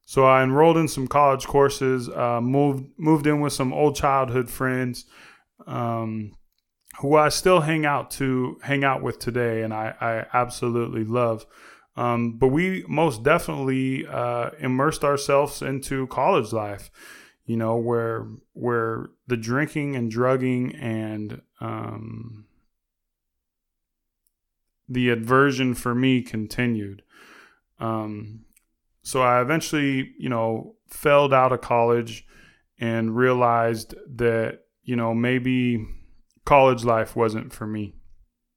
So 0.06 0.26
I 0.26 0.44
enrolled 0.44 0.78
in 0.78 0.88
some 0.88 1.08
college 1.08 1.46
courses, 1.46 2.10
uh, 2.10 2.40
moved 2.42 2.86
moved 2.98 3.28
in 3.28 3.42
with 3.42 3.54
some 3.54 3.74
old 3.74 3.96
childhood 3.96 4.50
friends. 4.50 5.06
Um, 5.66 6.38
who 7.00 7.16
I 7.16 7.30
still 7.30 7.62
hang 7.62 7.86
out 7.86 8.12
to 8.12 8.58
hang 8.64 8.84
out 8.84 9.04
with 9.04 9.20
today, 9.20 9.62
and 9.62 9.74
I, 9.74 9.94
I 10.00 10.26
absolutely 10.38 11.04
love. 11.04 11.46
Um, 11.96 12.38
but 12.38 12.48
we 12.48 12.86
most 12.88 13.24
definitely 13.24 14.06
uh, 14.08 14.52
immersed 14.60 15.04
ourselves 15.04 15.62
into 15.62 16.08
college 16.08 16.54
life, 16.54 16.90
you 17.48 17.58
know, 17.58 17.78
where 17.78 18.28
where 18.54 19.08
the 19.26 19.38
drinking 19.38 19.96
and 19.96 20.12
drugging 20.12 20.76
and 20.76 21.42
um, 21.60 22.46
the 24.88 25.10
aversion 25.10 25.74
for 25.74 25.96
me 25.96 26.22
continued. 26.22 27.02
Um, 27.80 28.42
so 29.02 29.22
I 29.22 29.42
eventually, 29.42 30.12
you 30.20 30.28
know, 30.28 30.76
failed 30.90 31.34
out 31.34 31.54
of 31.54 31.62
college 31.62 32.26
and 32.80 33.16
realized 33.16 33.96
that, 34.16 34.60
you 34.84 34.98
know, 34.98 35.14
maybe 35.14 35.86
college 36.46 36.84
life 36.84 37.16
wasn't 37.16 37.54
for 37.54 37.66
me. 37.66 37.96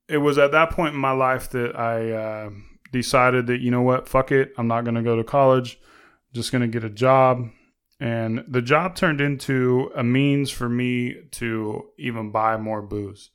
It 0.09 0.19
was 0.19 0.37
at 0.37 0.51
that 0.51 0.71
point 0.71 0.95
in 0.95 1.01
my 1.01 1.13
life 1.13 1.51
that 1.51 1.79
I 1.79 2.11
uh, 2.11 2.51
decided 2.93 3.47
that, 3.47 3.61
you 3.61 3.71
know 3.71 3.83
what, 3.83 4.09
fuck 4.09 4.33
it. 4.33 4.53
I'm 4.59 4.67
not 4.67 4.83
going 4.83 4.97
to 4.97 5.03
go 5.03 5.15
to 5.15 5.23
college. 5.23 5.79
I'm 5.81 6.35
just 6.35 6.51
going 6.51 6.63
to 6.63 6.69
get 6.69 6.83
a 6.83 6.91
job. 6.91 7.51
And 8.01 8.45
the 8.49 8.63
job 8.63 8.97
turned 8.97 9.21
into 9.21 9.93
a 9.95 10.03
means 10.03 10.51
for 10.51 10.69
me 10.69 11.17
to 11.33 11.91
even 11.99 12.31
buy 12.31 12.57
more 12.57 12.81
booze. 12.81 13.31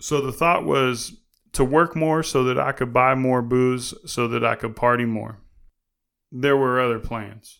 So 0.00 0.20
the 0.20 0.32
thought 0.32 0.64
was 0.64 1.16
to 1.52 1.64
work 1.64 1.96
more 1.96 2.22
so 2.22 2.44
that 2.44 2.58
I 2.58 2.70
could 2.70 2.92
buy 2.92 3.16
more 3.16 3.42
booze 3.42 3.92
so 4.06 4.28
that 4.28 4.44
I 4.44 4.54
could 4.54 4.76
party 4.76 5.04
more. 5.04 5.40
There 6.30 6.56
were 6.56 6.80
other 6.80 7.00
plans. 7.00 7.58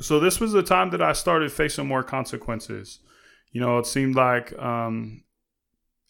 So 0.00 0.18
this 0.18 0.40
was 0.40 0.52
the 0.52 0.62
time 0.62 0.90
that 0.90 1.02
I 1.02 1.12
started 1.12 1.52
facing 1.52 1.86
more 1.86 2.02
consequences 2.02 3.00
you 3.52 3.60
know, 3.60 3.78
it 3.78 3.86
seemed 3.86 4.14
like 4.14 4.56
um, 4.58 5.24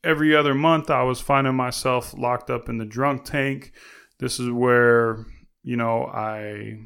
every 0.04 0.34
other 0.36 0.54
month 0.54 0.90
I 0.90 1.02
was 1.02 1.20
finding 1.20 1.54
myself 1.54 2.14
locked 2.16 2.50
up 2.50 2.68
in 2.68 2.78
the 2.78 2.84
drunk 2.84 3.24
tank. 3.24 3.72
This 4.18 4.38
is 4.38 4.50
where, 4.50 5.24
you 5.62 5.76
know, 5.76 6.04
I 6.04 6.80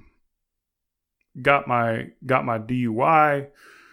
got 1.40 1.66
my 1.66 2.08
got 2.24 2.44
my 2.44 2.58
DUI. 2.58 3.48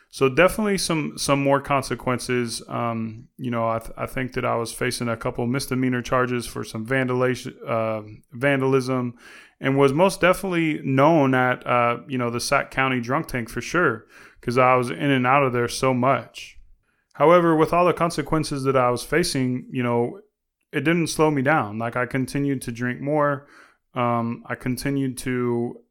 So 0.10 0.28
definitely 0.28 0.78
some 0.78 1.18
some 1.18 1.42
more 1.42 1.62
consequences. 1.62 2.62
Um, 2.68 3.30
you 3.38 3.50
know, 3.50 3.68
I, 3.70 3.80
th- 3.80 3.94
I 3.98 4.06
think 4.06 4.34
that 4.34 4.44
I 4.44 4.56
was 4.56 4.74
facing 4.74 5.08
a 5.08 5.16
couple 5.16 5.48
misdemeanor 5.48 6.02
charges 6.02 6.46
for 6.46 6.66
some 6.66 6.86
vandalism, 6.86 7.56
uh, 7.66 8.02
vandalism, 8.34 9.18
and 9.62 9.78
was 9.78 9.94
most 9.94 10.20
definitely 10.20 10.82
known 10.84 11.34
at 11.34 11.66
uh, 11.66 12.00
you 12.08 12.18
know 12.18 12.30
the 12.30 12.42
Sac 12.42 12.72
County 12.72 13.00
drunk 13.00 13.28
tank 13.28 13.50
for 13.50 13.62
sure 13.62 14.06
because 14.40 14.58
I 14.58 14.76
was 14.76 14.90
in 14.90 15.12
and 15.12 15.26
out 15.26 15.44
of 15.44 15.54
there 15.54 15.70
so 15.70 15.94
much. 15.94 16.58
However, 17.14 17.56
with 17.56 17.72
all 17.72 17.86
the 17.86 17.94
consequences 17.94 18.64
that 18.64 18.76
I 18.76 18.90
was 18.90 19.04
facing, 19.04 19.68
you 19.72 19.84
know, 19.84 20.20
it 20.74 20.82
didn't 20.82 21.08
slow 21.08 21.32
me 21.32 21.42
down. 21.42 21.78
Like 21.78 21.96
I 21.96 22.06
continued 22.06 22.62
to 22.64 22.72
drink 22.72 23.00
more. 23.00 23.48
Um, 23.94 24.44
I 24.46 24.56
continued 24.56 25.18
to 25.20 25.82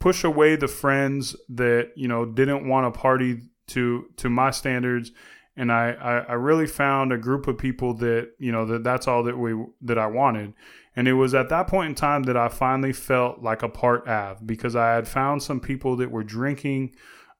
push 0.00 0.24
away 0.24 0.56
the 0.56 0.68
friends 0.68 1.36
that 1.48 1.90
you 1.96 2.08
know 2.08 2.24
didn't 2.24 2.68
want 2.68 2.92
to 2.92 2.98
party 2.98 3.40
to 3.68 4.06
to 4.16 4.28
my 4.28 4.50
standards. 4.50 5.12
And 5.56 5.72
I, 5.72 5.90
I, 5.90 6.18
I 6.18 6.32
really 6.34 6.68
found 6.68 7.12
a 7.12 7.18
group 7.18 7.48
of 7.48 7.58
people 7.58 7.94
that 7.94 8.30
you 8.38 8.52
know 8.52 8.64
that 8.66 8.84
that's 8.84 9.08
all 9.08 9.22
that 9.24 9.38
we 9.38 9.54
that 9.82 9.98
I 9.98 10.06
wanted. 10.06 10.54
And 10.94 11.06
it 11.06 11.12
was 11.12 11.34
at 11.34 11.48
that 11.50 11.68
point 11.68 11.90
in 11.90 11.94
time 11.94 12.24
that 12.24 12.36
I 12.36 12.48
finally 12.48 12.92
felt 12.92 13.40
like 13.40 13.62
a 13.62 13.68
part 13.68 14.06
of 14.08 14.44
because 14.44 14.74
I 14.74 14.94
had 14.94 15.06
found 15.06 15.42
some 15.42 15.60
people 15.60 15.96
that 15.96 16.10
were 16.10 16.24
drinking. 16.24 16.94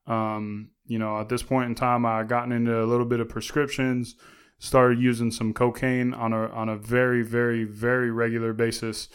Um, 0.06 0.70
you 0.86 0.98
know, 0.98 1.20
at 1.20 1.28
this 1.28 1.42
point 1.42 1.68
in 1.68 1.74
time, 1.74 2.06
I 2.06 2.22
gotten 2.22 2.52
into 2.52 2.82
a 2.82 2.86
little 2.86 3.04
bit 3.04 3.20
of 3.20 3.28
prescriptions, 3.28 4.14
started 4.58 4.98
using 5.00 5.30
some 5.30 5.52
cocaine 5.52 6.14
on 6.14 6.32
a 6.32 6.46
on 6.50 6.68
a 6.68 6.76
very 6.76 7.22
very 7.22 7.64
very 7.64 8.10
regular 8.10 8.52
basis, 8.52 9.08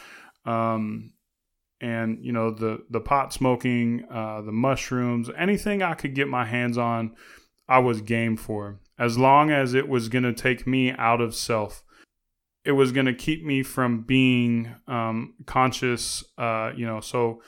um, 0.45 1.12
and 1.83 2.23
you 2.23 2.31
know 2.31 2.49
the 2.49 2.81
the 2.89 3.01
pot 3.01 3.33
smoking, 3.33 4.05
uh, 4.09 4.41
the 4.41 4.53
mushrooms, 4.53 5.29
anything 5.37 5.83
I 5.83 5.93
could 5.95 6.15
get 6.15 6.29
my 6.29 6.45
hands 6.45 6.77
on, 6.77 7.13
I 7.67 7.79
was 7.79 8.01
game 8.01 8.37
for. 8.37 8.79
As 8.97 9.17
long 9.17 9.51
as 9.51 9.73
it 9.73 9.89
was 9.89 10.07
gonna 10.07 10.33
take 10.33 10.65
me 10.65 10.93
out 10.93 11.19
of 11.19 11.35
self, 11.35 11.83
it 12.63 12.71
was 12.71 12.93
gonna 12.93 13.13
keep 13.13 13.43
me 13.43 13.63
from 13.63 14.03
being 14.03 14.73
um, 14.87 15.33
conscious. 15.45 16.23
Uh, 16.37 16.71
you 16.73 16.85
know, 16.85 17.01
so 17.01 17.41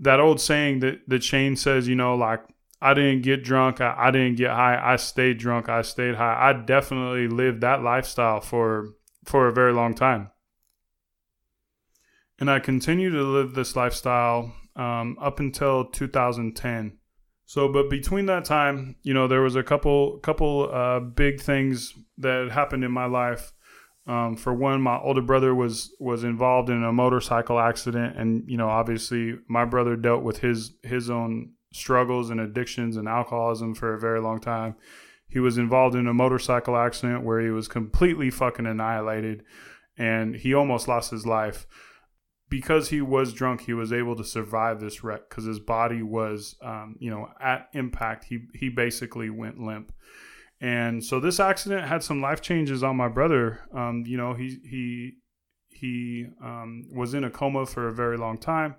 that 0.00 0.18
old 0.18 0.40
saying 0.40 0.80
that 0.80 1.02
the 1.06 1.20
chain 1.20 1.54
says, 1.54 1.86
you 1.86 1.94
know, 1.94 2.16
like 2.16 2.40
I 2.82 2.92
didn't 2.92 3.22
get 3.22 3.44
drunk. 3.44 3.80
I, 3.80 3.94
I 3.96 4.10
didn't 4.10 4.34
get 4.34 4.50
high. 4.50 4.80
I 4.82 4.96
stayed 4.96 5.38
drunk. 5.38 5.68
I 5.68 5.82
stayed 5.82 6.16
high. 6.16 6.50
I 6.50 6.54
definitely 6.54 7.28
lived 7.28 7.60
that 7.60 7.84
lifestyle 7.84 8.40
for 8.40 8.88
for 9.24 9.46
a 9.46 9.52
very 9.52 9.72
long 9.72 9.94
time. 9.94 10.30
And 12.40 12.50
I 12.50 12.58
continued 12.58 13.10
to 13.10 13.22
live 13.22 13.54
this 13.54 13.76
lifestyle 13.76 14.54
um, 14.74 15.16
up 15.20 15.40
until 15.40 15.84
2010. 15.84 16.96
So, 17.44 17.68
but 17.68 17.90
between 17.90 18.26
that 18.26 18.46
time, 18.46 18.96
you 19.02 19.12
know, 19.12 19.28
there 19.28 19.42
was 19.42 19.56
a 19.56 19.62
couple 19.62 20.18
couple 20.20 20.70
uh, 20.72 21.00
big 21.00 21.40
things 21.40 21.92
that 22.18 22.50
happened 22.50 22.84
in 22.84 22.92
my 22.92 23.06
life. 23.06 23.52
Um, 24.06 24.36
for 24.36 24.54
one, 24.54 24.80
my 24.80 24.98
older 24.98 25.20
brother 25.20 25.54
was 25.54 25.94
was 25.98 26.24
involved 26.24 26.70
in 26.70 26.82
a 26.82 26.92
motorcycle 26.92 27.58
accident, 27.58 28.16
and 28.16 28.44
you 28.48 28.56
know, 28.56 28.68
obviously, 28.68 29.34
my 29.48 29.64
brother 29.64 29.96
dealt 29.96 30.22
with 30.22 30.38
his 30.38 30.72
his 30.82 31.10
own 31.10 31.52
struggles 31.72 32.30
and 32.30 32.40
addictions 32.40 32.96
and 32.96 33.08
alcoholism 33.08 33.74
for 33.74 33.94
a 33.94 34.00
very 34.00 34.20
long 34.20 34.40
time. 34.40 34.76
He 35.28 35.38
was 35.38 35.58
involved 35.58 35.94
in 35.94 36.06
a 36.06 36.14
motorcycle 36.14 36.76
accident 36.76 37.24
where 37.24 37.40
he 37.40 37.50
was 37.50 37.68
completely 37.68 38.30
fucking 38.30 38.66
annihilated 38.66 39.44
and 39.96 40.34
he 40.34 40.54
almost 40.54 40.88
lost 40.88 41.12
his 41.12 41.26
life. 41.26 41.66
Because 42.50 42.88
he 42.88 43.00
was 43.00 43.32
drunk, 43.32 43.62
he 43.62 43.72
was 43.72 43.92
able 43.92 44.16
to 44.16 44.24
survive 44.24 44.80
this 44.80 45.02
wreck 45.02 45.28
because 45.28 45.44
his 45.44 45.60
body 45.60 46.02
was, 46.02 46.56
um, 46.60 46.96
you 46.98 47.10
know, 47.10 47.28
at 47.40 47.68
impact. 47.72 48.24
He 48.24 48.40
he 48.54 48.68
basically 48.68 49.30
went 49.30 49.58
limp, 49.60 49.92
and 50.60 51.02
so 51.02 51.20
this 51.20 51.40
accident 51.40 51.86
had 51.86 52.02
some 52.02 52.20
life 52.20 52.42
changes 52.42 52.82
on 52.82 52.96
my 52.96 53.08
brother. 53.08 53.60
Um, 53.72 54.04
you 54.04 54.16
know, 54.16 54.34
he 54.34 54.58
he 54.68 55.12
he 55.68 56.26
um, 56.42 56.84
was 56.92 57.14
in 57.14 57.24
a 57.24 57.30
coma 57.30 57.66
for 57.66 57.88
a 57.88 57.94
very 57.94 58.18
long 58.18 58.36
time. 58.36 58.74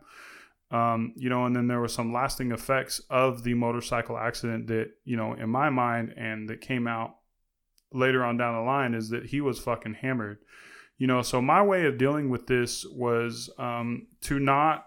Um, 0.70 1.14
you 1.18 1.30
know, 1.30 1.46
and 1.46 1.56
then 1.56 1.68
there 1.68 1.82
were 1.82 1.90
some 1.90 2.14
lasting 2.14 2.52
effects 2.52 3.02
of 3.10 3.44
the 3.44 3.54
motorcycle 3.56 4.18
accident 4.18 4.68
that, 4.68 4.92
you 5.04 5.18
know, 5.18 5.34
in 5.34 5.50
my 5.50 5.70
mind 5.70 6.14
and 6.16 6.50
that 6.50 6.62
came 6.62 6.88
out 6.88 7.16
later 7.94 8.24
on 8.24 8.38
down 8.38 8.56
the 8.56 8.62
line 8.62 8.94
is 8.94 9.10
that 9.10 9.26
he 9.26 9.42
was 9.42 9.60
fucking 9.60 9.96
hammered. 9.96 10.38
You 11.02 11.08
know, 11.08 11.24
so 11.24 11.42
my 11.42 11.64
way 11.64 11.88
of 11.88 11.98
dealing 11.98 12.30
with 12.30 12.46
this 12.46 12.86
was 12.86 13.50
um, 13.58 14.06
to 14.22 14.38
not 14.38 14.86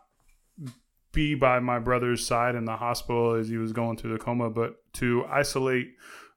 be 1.10 1.34
by 1.34 1.58
my 1.58 1.80
brother's 1.80 2.24
side 2.24 2.54
in 2.54 2.66
the 2.66 2.76
hospital 2.76 3.34
as 3.34 3.48
he 3.48 3.56
was 3.56 3.72
going 3.72 3.96
through 3.96 4.12
the 4.12 4.20
coma, 4.20 4.48
but 4.48 4.76
to 4.92 5.24
isolate 5.28 5.96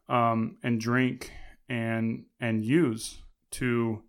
um, 0.09 0.57
and 0.63 0.81
drink 0.81 1.31
and 1.69 2.25
and 2.39 2.65
use 2.65 3.21
to 3.51 4.01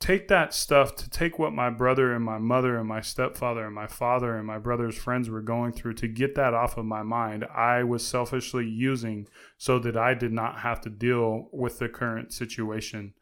take 0.00 0.26
that 0.26 0.52
stuff 0.52 0.96
to 0.96 1.08
take 1.08 1.38
what 1.38 1.52
my 1.52 1.70
brother 1.70 2.12
and 2.12 2.24
my 2.24 2.38
mother 2.38 2.76
and 2.76 2.88
my 2.88 3.00
stepfather 3.00 3.64
and 3.66 3.74
my 3.76 3.86
father 3.86 4.36
and 4.36 4.48
my 4.48 4.58
brother's 4.58 4.96
friends 4.96 5.30
were 5.30 5.42
going 5.42 5.72
through 5.72 5.94
to 5.94 6.08
get 6.08 6.34
that 6.34 6.54
off 6.54 6.76
of 6.76 6.84
my 6.84 7.02
mind 7.02 7.44
i 7.54 7.82
was 7.82 8.06
selfishly 8.06 8.66
using 8.66 9.26
so 9.58 9.78
that 9.78 9.96
i 9.96 10.12
did 10.12 10.32
not 10.32 10.60
have 10.60 10.80
to 10.80 10.90
deal 10.90 11.48
with 11.52 11.78
the 11.78 11.88
current 11.88 12.32
situation 12.32 13.14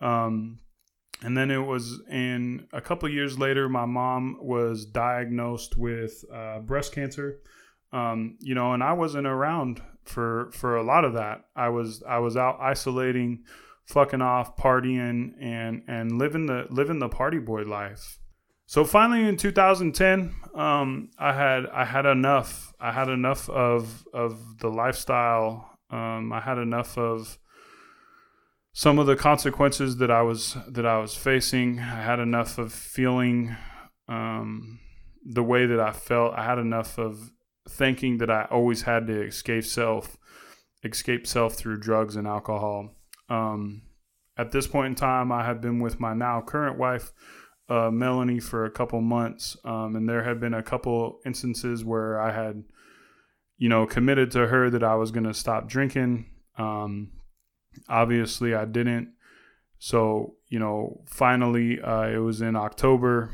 um, 0.00 0.58
and 1.22 1.36
then 1.36 1.50
it 1.50 1.58
was 1.58 2.00
in 2.10 2.66
a 2.72 2.80
couple 2.80 3.08
years 3.08 3.38
later 3.38 3.68
my 3.68 3.84
mom 3.84 4.38
was 4.40 4.84
diagnosed 4.84 5.76
with 5.76 6.24
uh, 6.32 6.60
breast 6.60 6.92
cancer 6.92 7.40
um, 7.92 8.36
you 8.40 8.54
know 8.54 8.72
and 8.72 8.82
i 8.82 8.92
wasn't 8.92 9.26
around 9.26 9.82
for 10.04 10.50
for 10.52 10.76
a 10.76 10.82
lot 10.82 11.04
of 11.04 11.14
that 11.14 11.44
i 11.54 11.68
was 11.68 12.02
i 12.08 12.18
was 12.18 12.36
out 12.36 12.58
isolating 12.60 13.44
fucking 13.90 14.22
off, 14.22 14.56
partying, 14.56 15.32
and 15.40 15.82
and 15.86 16.18
living 16.18 16.46
the 16.46 16.66
living 16.70 16.98
the 16.98 17.08
party 17.08 17.38
boy 17.38 17.62
life. 17.62 18.18
So 18.66 18.84
finally, 18.84 19.28
in 19.28 19.36
2010, 19.36 20.32
um, 20.54 21.10
I 21.18 21.32
had 21.32 21.66
I 21.66 21.84
had 21.84 22.06
enough. 22.06 22.72
I 22.80 22.92
had 22.92 23.08
enough 23.08 23.50
of 23.50 24.06
of 24.14 24.58
the 24.58 24.68
lifestyle. 24.68 25.78
Um, 25.90 26.32
I 26.32 26.40
had 26.40 26.58
enough 26.58 26.96
of 26.96 27.38
some 28.72 28.98
of 28.98 29.06
the 29.06 29.16
consequences 29.16 29.96
that 29.96 30.10
I 30.10 30.22
was 30.22 30.56
that 30.68 30.86
I 30.86 30.98
was 30.98 31.14
facing. 31.14 31.80
I 31.80 32.02
had 32.02 32.20
enough 32.20 32.58
of 32.58 32.72
feeling 32.72 33.56
um, 34.08 34.78
the 35.24 35.42
way 35.42 35.66
that 35.66 35.80
I 35.80 35.92
felt. 35.92 36.34
I 36.34 36.44
had 36.44 36.58
enough 36.58 36.98
of 36.98 37.30
thinking 37.68 38.18
that 38.18 38.30
I 38.30 38.46
always 38.50 38.82
had 38.82 39.06
to 39.08 39.22
escape 39.22 39.64
self, 39.64 40.16
escape 40.84 41.26
self 41.26 41.54
through 41.54 41.80
drugs 41.80 42.16
and 42.16 42.26
alcohol. 42.26 42.90
Um, 43.28 43.82
at 44.36 44.52
this 44.52 44.66
point 44.66 44.86
in 44.86 44.94
time, 44.94 45.30
I 45.30 45.44
had 45.44 45.60
been 45.60 45.80
with 45.80 46.00
my 46.00 46.14
now 46.14 46.40
current 46.40 46.78
wife, 46.78 47.12
uh, 47.68 47.90
Melanie, 47.90 48.40
for 48.40 48.64
a 48.64 48.70
couple 48.70 49.00
months, 49.00 49.56
um, 49.64 49.94
and 49.96 50.08
there 50.08 50.24
had 50.24 50.40
been 50.40 50.54
a 50.54 50.62
couple 50.62 51.20
instances 51.26 51.84
where 51.84 52.20
I 52.20 52.32
had, 52.32 52.64
you 53.58 53.68
know, 53.68 53.86
committed 53.86 54.30
to 54.32 54.46
her 54.46 54.70
that 54.70 54.82
I 54.82 54.94
was 54.94 55.10
going 55.10 55.24
to 55.24 55.34
stop 55.34 55.68
drinking. 55.68 56.26
Um, 56.56 57.12
obviously, 57.88 58.54
I 58.54 58.64
didn't. 58.64 59.12
So, 59.78 60.34
you 60.48 60.58
know, 60.58 61.02
finally, 61.06 61.80
uh, 61.80 62.08
it 62.08 62.18
was 62.18 62.42
in 62.42 62.54
October 62.54 63.30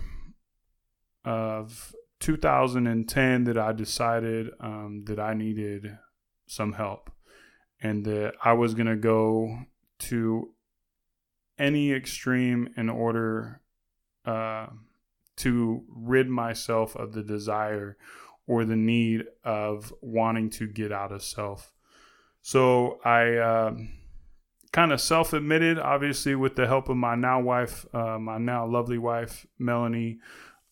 of 1.24 1.94
2010 2.20 3.44
that 3.44 3.58
I 3.58 3.72
decided 3.72 4.50
um, 4.60 5.04
that 5.06 5.18
I 5.18 5.34
needed 5.34 5.98
some 6.46 6.74
help 6.74 7.10
and 7.82 8.04
that 8.04 8.34
I 8.42 8.52
was 8.52 8.74
going 8.74 8.86
to 8.86 8.96
go 8.96 9.58
to 9.98 10.50
any 11.58 11.92
extreme 11.92 12.68
in 12.76 12.88
order 12.88 13.60
uh, 14.24 14.66
to 15.36 15.84
rid 15.88 16.28
myself 16.28 16.96
of 16.96 17.12
the 17.12 17.22
desire 17.22 17.96
or 18.46 18.64
the 18.64 18.76
need 18.76 19.24
of 19.44 19.92
wanting 20.00 20.50
to 20.50 20.66
get 20.66 20.92
out 20.92 21.12
of 21.12 21.22
self. 21.22 21.72
So 22.42 23.00
I 23.04 23.34
uh, 23.34 23.74
kind 24.76 24.92
of 24.92 25.00
self 25.00 25.32
admitted, 25.32 25.78
obviously, 25.78 26.34
with 26.34 26.54
the 26.54 26.66
help 26.66 26.90
of 26.90 26.98
my 26.98 27.14
now 27.14 27.40
wife, 27.40 27.86
uh, 27.94 28.18
my 28.18 28.36
now 28.36 28.66
lovely 28.66 28.98
wife, 28.98 29.46
Melanie. 29.58 30.18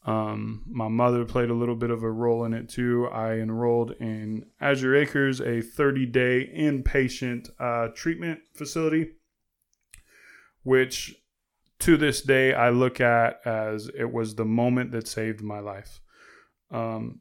Um, 0.05 0.63
my 0.67 0.89
mother 0.89 1.25
played 1.25 1.49
a 1.49 1.55
little 1.55 1.75
bit 1.75 1.89
of 1.89 2.03
a 2.03 2.11
role 2.11 2.45
in 2.45 2.53
it 2.53 2.69
too. 2.69 3.09
I 3.11 3.37
enrolled 3.37 3.93
in 3.93 4.45
Azure 4.61 4.95
Acres, 4.95 5.41
a 5.41 5.63
30 5.63 6.05
day 6.05 6.53
inpatient 6.55 7.49
uh, 7.59 7.89
treatment 7.95 8.41
facility, 8.53 9.13
which 10.65 11.15
to 11.79 11.97
this 11.97 12.21
day 12.21 12.53
I 12.53 12.69
look 12.69 13.01
at 13.01 13.41
as 13.47 13.91
it 13.99 14.13
was 14.13 14.35
the 14.35 14.45
moment 14.45 14.93
that 14.93 15.09
saved 15.09 15.41
my 15.41 15.61
life. 15.61 16.03
Um, 16.71 17.21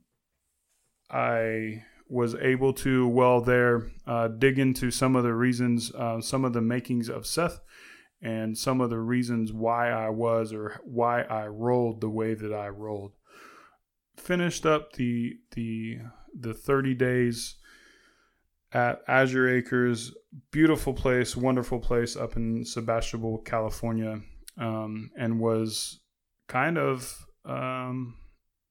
I 1.10 1.86
was 2.08 2.36
able 2.36 2.74
to, 2.74 3.08
well, 3.08 3.42
there, 3.42 3.92
uh, 4.06 4.28
dig 4.28 4.60
into 4.60 4.92
some 4.92 5.16
of 5.16 5.24
the 5.24 5.34
reasons, 5.34 5.94
uh, 5.96 6.22
some 6.22 6.46
of 6.46 6.54
the 6.54 6.62
makings 6.62 7.10
of 7.10 7.26
Seth 7.26 7.60
and 8.24 8.58
some 8.58 8.80
of 8.80 8.90
the 8.90 9.00
reasons 9.00 9.52
why 9.52 9.90
I 9.90 10.10
was 10.10 10.54
or 10.54 10.80
why 10.86 11.24
I 11.24 11.48
rolled 11.48 12.00
the 12.00 12.10
way 12.10 12.34
that 12.34 12.54
I 12.54 12.70
rolled. 12.70 13.12
Finished 14.16 14.66
up 14.66 14.94
the 14.94 15.34
the 15.52 16.00
the 16.40 16.54
30 16.54 16.96
days 16.96 17.56
at 18.72 19.02
Azure 19.08 19.50
Acres, 19.50 20.14
beautiful 20.52 20.94
place, 20.94 21.36
wonderful 21.36 21.80
place 21.80 22.16
up 22.16 22.36
in 22.36 22.66
Sebastopol, 22.66 23.40
California, 23.40 24.22
um, 24.58 25.12
and 25.18 25.40
was 25.40 26.00
kind 26.48 26.78
of 26.78 27.26
um, 27.46 28.16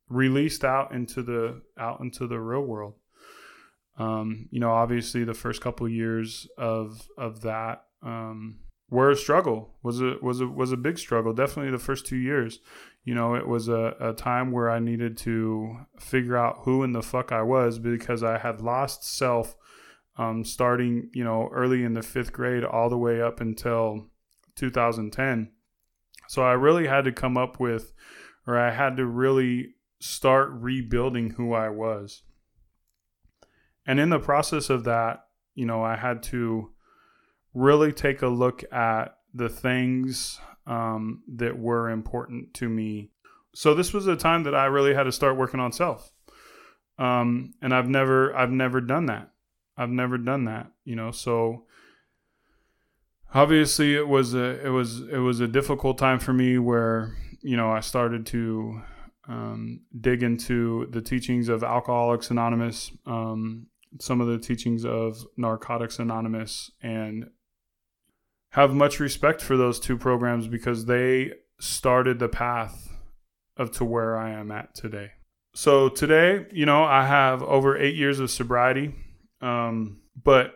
released 0.08 0.64
out 0.64 0.92
into 0.92 1.22
the 1.22 1.60
out 1.78 2.00
into 2.00 2.26
the 2.26 2.40
real 2.40 2.62
world. 2.62 2.94
Um, 3.98 4.48
you 4.50 4.60
know, 4.60 4.70
obviously, 4.70 5.24
the 5.24 5.34
first 5.34 5.60
couple 5.60 5.88
years 5.88 6.48
of 6.56 7.08
of 7.18 7.42
that 7.42 7.84
um, 8.02 8.60
were 8.90 9.10
a 9.10 9.16
struggle. 9.16 9.74
Was 9.82 10.00
a 10.00 10.16
was 10.22 10.40
a 10.40 10.46
was 10.46 10.72
a 10.72 10.76
big 10.76 10.98
struggle. 10.98 11.32
Definitely 11.32 11.72
the 11.72 11.78
first 11.78 12.06
two 12.06 12.16
years 12.16 12.60
you 13.04 13.14
know 13.14 13.34
it 13.34 13.46
was 13.46 13.68
a, 13.68 13.96
a 14.00 14.12
time 14.12 14.52
where 14.52 14.70
i 14.70 14.78
needed 14.78 15.16
to 15.16 15.76
figure 15.98 16.36
out 16.36 16.60
who 16.62 16.82
in 16.82 16.92
the 16.92 17.02
fuck 17.02 17.32
i 17.32 17.42
was 17.42 17.78
because 17.78 18.22
i 18.22 18.38
had 18.38 18.60
lost 18.60 19.04
self 19.04 19.56
um, 20.18 20.44
starting 20.44 21.08
you 21.14 21.24
know 21.24 21.48
early 21.52 21.84
in 21.84 21.94
the 21.94 22.02
fifth 22.02 22.32
grade 22.32 22.64
all 22.64 22.90
the 22.90 22.98
way 22.98 23.20
up 23.20 23.40
until 23.40 24.08
2010 24.56 25.50
so 26.28 26.42
i 26.42 26.52
really 26.52 26.86
had 26.86 27.04
to 27.04 27.12
come 27.12 27.36
up 27.36 27.58
with 27.58 27.92
or 28.46 28.58
i 28.58 28.70
had 28.70 28.96
to 28.96 29.06
really 29.06 29.74
start 30.00 30.50
rebuilding 30.52 31.30
who 31.30 31.54
i 31.54 31.68
was 31.68 32.22
and 33.86 34.00
in 34.00 34.10
the 34.10 34.18
process 34.18 34.70
of 34.70 34.84
that 34.84 35.24
you 35.54 35.66
know 35.66 35.82
i 35.82 35.96
had 35.96 36.22
to 36.22 36.70
really 37.54 37.92
take 37.92 38.22
a 38.22 38.28
look 38.28 38.64
at 38.72 39.16
the 39.34 39.48
things 39.48 40.40
um, 40.66 41.22
that 41.28 41.58
were 41.58 41.90
important 41.90 42.54
to 42.54 42.68
me. 42.68 43.10
So 43.54 43.74
this 43.74 43.92
was 43.92 44.06
a 44.06 44.16
time 44.16 44.44
that 44.44 44.54
I 44.54 44.66
really 44.66 44.94
had 44.94 45.04
to 45.04 45.12
start 45.12 45.36
working 45.36 45.60
on 45.60 45.72
self, 45.72 46.10
um, 46.98 47.52
and 47.60 47.74
I've 47.74 47.88
never 47.88 48.34
I've 48.34 48.50
never 48.50 48.80
done 48.80 49.06
that. 49.06 49.30
I've 49.76 49.90
never 49.90 50.16
done 50.16 50.44
that, 50.44 50.70
you 50.84 50.96
know. 50.96 51.10
So 51.10 51.64
obviously 53.34 53.94
it 53.94 54.08
was 54.08 54.34
a 54.34 54.64
it 54.64 54.70
was 54.70 55.00
it 55.02 55.18
was 55.18 55.40
a 55.40 55.48
difficult 55.48 55.98
time 55.98 56.18
for 56.18 56.32
me 56.32 56.58
where 56.58 57.14
you 57.42 57.56
know 57.56 57.70
I 57.70 57.80
started 57.80 58.24
to 58.26 58.80
um, 59.28 59.80
dig 60.00 60.22
into 60.22 60.86
the 60.90 61.02
teachings 61.02 61.50
of 61.50 61.62
Alcoholics 61.62 62.30
Anonymous, 62.30 62.90
um, 63.04 63.66
some 64.00 64.20
of 64.20 64.26
the 64.26 64.38
teachings 64.38 64.84
of 64.84 65.26
Narcotics 65.36 65.98
Anonymous, 65.98 66.70
and 66.82 67.30
have 68.50 68.74
much 68.74 69.00
respect 69.00 69.40
for 69.40 69.56
those 69.56 69.80
two 69.80 69.96
programs 69.96 70.46
because 70.46 70.84
they 70.86 71.32
started 71.58 72.18
the 72.18 72.28
path 72.28 72.96
of 73.56 73.70
to 73.72 73.84
where 73.84 74.16
I 74.16 74.30
am 74.30 74.50
at 74.50 74.74
today. 74.74 75.12
So 75.54 75.88
today, 75.88 76.46
you 76.50 76.66
know, 76.66 76.84
I 76.84 77.06
have 77.06 77.42
over 77.42 77.76
eight 77.76 77.94
years 77.94 78.18
of 78.20 78.30
sobriety, 78.30 78.94
um, 79.40 80.00
but 80.22 80.54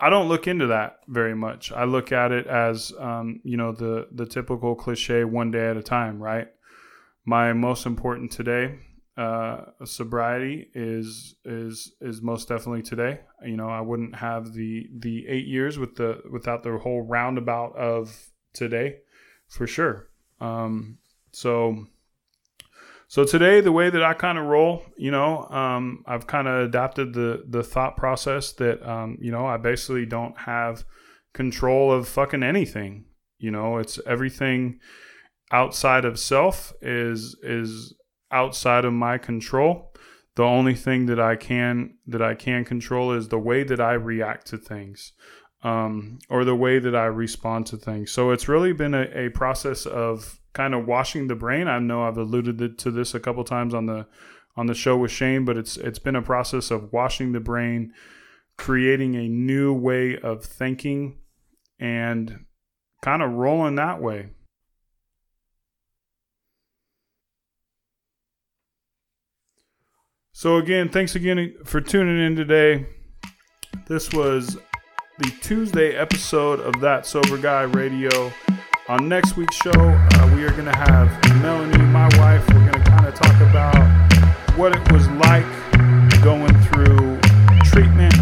I 0.00 0.10
don't 0.10 0.28
look 0.28 0.46
into 0.46 0.68
that 0.68 0.98
very 1.08 1.34
much. 1.34 1.72
I 1.72 1.84
look 1.84 2.12
at 2.12 2.30
it 2.30 2.46
as, 2.46 2.92
um, 2.98 3.40
you 3.42 3.56
know, 3.56 3.72
the 3.72 4.08
the 4.12 4.26
typical 4.26 4.76
cliche, 4.76 5.24
one 5.24 5.50
day 5.50 5.68
at 5.68 5.76
a 5.76 5.82
time, 5.82 6.22
right? 6.22 6.48
My 7.24 7.52
most 7.52 7.84
important 7.84 8.30
today 8.30 8.78
uh, 9.18 9.64
sobriety 9.84 10.70
is 10.74 11.34
is 11.44 11.92
is 12.00 12.22
most 12.22 12.48
definitely 12.48 12.82
today. 12.82 13.20
You 13.44 13.56
know, 13.56 13.68
I 13.68 13.80
wouldn't 13.80 14.14
have 14.14 14.52
the 14.52 14.88
the 14.96 15.26
eight 15.26 15.46
years 15.46 15.76
with 15.76 15.96
the 15.96 16.22
without 16.30 16.62
the 16.62 16.78
whole 16.78 17.02
roundabout 17.02 17.76
of 17.76 18.30
today, 18.52 18.98
for 19.48 19.66
sure. 19.66 20.08
Um, 20.40 20.98
so 21.32 21.86
so 23.08 23.24
today, 23.24 23.60
the 23.60 23.72
way 23.72 23.90
that 23.90 24.04
I 24.04 24.14
kind 24.14 24.38
of 24.38 24.44
roll, 24.44 24.84
you 24.96 25.10
know, 25.10 25.48
um, 25.48 26.04
I've 26.06 26.28
kind 26.28 26.46
of 26.46 26.68
adapted 26.68 27.12
the 27.12 27.42
the 27.44 27.64
thought 27.64 27.96
process 27.96 28.52
that 28.52 28.88
um, 28.88 29.18
you 29.20 29.32
know 29.32 29.46
I 29.46 29.56
basically 29.56 30.06
don't 30.06 30.38
have 30.38 30.84
control 31.32 31.90
of 31.90 32.06
fucking 32.06 32.44
anything. 32.44 33.06
You 33.40 33.50
know, 33.50 33.78
it's 33.78 33.98
everything 34.06 34.78
outside 35.50 36.04
of 36.04 36.20
self 36.20 36.72
is 36.80 37.34
is 37.42 37.94
outside 38.30 38.84
of 38.84 38.92
my 38.92 39.18
control. 39.18 39.92
The 40.36 40.44
only 40.44 40.74
thing 40.74 41.06
that 41.06 41.18
I 41.18 41.36
can 41.36 41.94
that 42.06 42.22
I 42.22 42.34
can 42.34 42.64
control 42.64 43.12
is 43.12 43.28
the 43.28 43.38
way 43.38 43.64
that 43.64 43.80
I 43.80 43.94
react 43.94 44.46
to 44.48 44.56
things, 44.56 45.12
um, 45.62 46.20
or 46.30 46.44
the 46.44 46.54
way 46.54 46.78
that 46.78 46.94
I 46.94 47.06
respond 47.06 47.66
to 47.66 47.76
things. 47.76 48.12
So 48.12 48.30
it's 48.30 48.48
really 48.48 48.72
been 48.72 48.94
a, 48.94 49.26
a 49.26 49.28
process 49.30 49.84
of 49.84 50.38
kind 50.52 50.74
of 50.74 50.86
washing 50.86 51.26
the 51.26 51.34
brain. 51.34 51.66
I 51.66 51.78
know 51.80 52.04
I've 52.04 52.18
alluded 52.18 52.78
to 52.78 52.90
this 52.90 53.14
a 53.14 53.20
couple 53.20 53.42
times 53.44 53.74
on 53.74 53.86
the 53.86 54.06
on 54.56 54.66
the 54.66 54.74
show 54.74 54.96
with 54.96 55.10
Shane, 55.10 55.44
but 55.44 55.56
it's 55.56 55.76
it's 55.76 55.98
been 55.98 56.16
a 56.16 56.22
process 56.22 56.70
of 56.70 56.92
washing 56.92 57.32
the 57.32 57.40
brain, 57.40 57.92
creating 58.56 59.16
a 59.16 59.28
new 59.28 59.72
way 59.72 60.18
of 60.18 60.44
thinking, 60.44 61.18
and 61.80 62.44
kind 63.02 63.22
of 63.22 63.32
rolling 63.32 63.74
that 63.76 64.00
way. 64.00 64.30
So, 70.40 70.58
again, 70.58 70.88
thanks 70.88 71.16
again 71.16 71.56
for 71.64 71.80
tuning 71.80 72.24
in 72.24 72.36
today. 72.36 72.86
This 73.88 74.12
was 74.12 74.56
the 75.18 75.32
Tuesday 75.42 75.96
episode 75.96 76.60
of 76.60 76.80
That 76.80 77.06
Sober 77.06 77.38
Guy 77.38 77.62
Radio. 77.62 78.30
On 78.88 79.08
next 79.08 79.36
week's 79.36 79.56
show, 79.56 79.72
uh, 79.72 80.32
we 80.36 80.44
are 80.44 80.52
going 80.52 80.66
to 80.66 80.76
have 80.76 81.10
Melanie, 81.42 81.82
my 81.86 82.06
wife. 82.18 82.46
We're 82.50 82.70
going 82.70 82.84
to 82.84 82.88
kind 82.88 83.06
of 83.06 83.14
talk 83.14 83.34
about 83.40 84.56
what 84.56 84.76
it 84.76 84.92
was 84.92 85.08
like 85.08 86.22
going 86.22 86.56
through 86.66 87.18
treatment, 87.64 88.14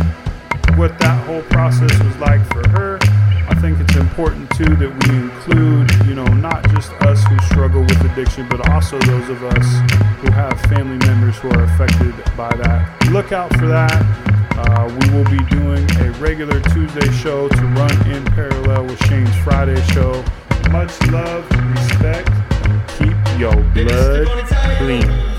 what 0.78 0.98
that 1.00 1.22
whole 1.26 1.42
process 1.42 2.02
was 2.02 2.16
like 2.16 2.40
for 2.46 2.66
her. 2.70 2.98
I 3.66 3.70
think 3.70 3.80
it's 3.80 3.96
important 3.96 4.48
too 4.50 4.76
that 4.76 4.94
we 4.94 5.16
include, 5.26 6.06
you 6.06 6.14
know, 6.14 6.24
not 6.38 6.62
just 6.70 6.92
us 7.02 7.24
who 7.24 7.36
struggle 7.48 7.80
with 7.80 8.00
addiction, 8.12 8.48
but 8.48 8.70
also 8.70 8.96
those 9.00 9.28
of 9.28 9.42
us 9.42 9.66
who 10.20 10.30
have 10.30 10.60
family 10.70 11.04
members 11.04 11.36
who 11.38 11.48
are 11.48 11.64
affected 11.64 12.14
by 12.36 12.54
that. 12.58 13.08
Look 13.10 13.32
out 13.32 13.52
for 13.56 13.66
that. 13.66 13.90
Uh, 14.54 14.86
we 15.00 15.10
will 15.10 15.24
be 15.24 15.42
doing 15.50 15.84
a 15.98 16.12
regular 16.20 16.60
Tuesday 16.60 17.10
show 17.10 17.48
to 17.48 17.62
run 17.74 18.06
in 18.08 18.24
parallel 18.26 18.84
with 18.84 19.04
Shane's 19.06 19.34
Friday 19.38 19.82
show. 19.86 20.12
Much 20.70 21.02
love, 21.10 21.44
respect, 21.74 22.30
keep 22.98 23.16
your 23.36 23.56
blood 23.74 24.28
clean. 24.78 25.35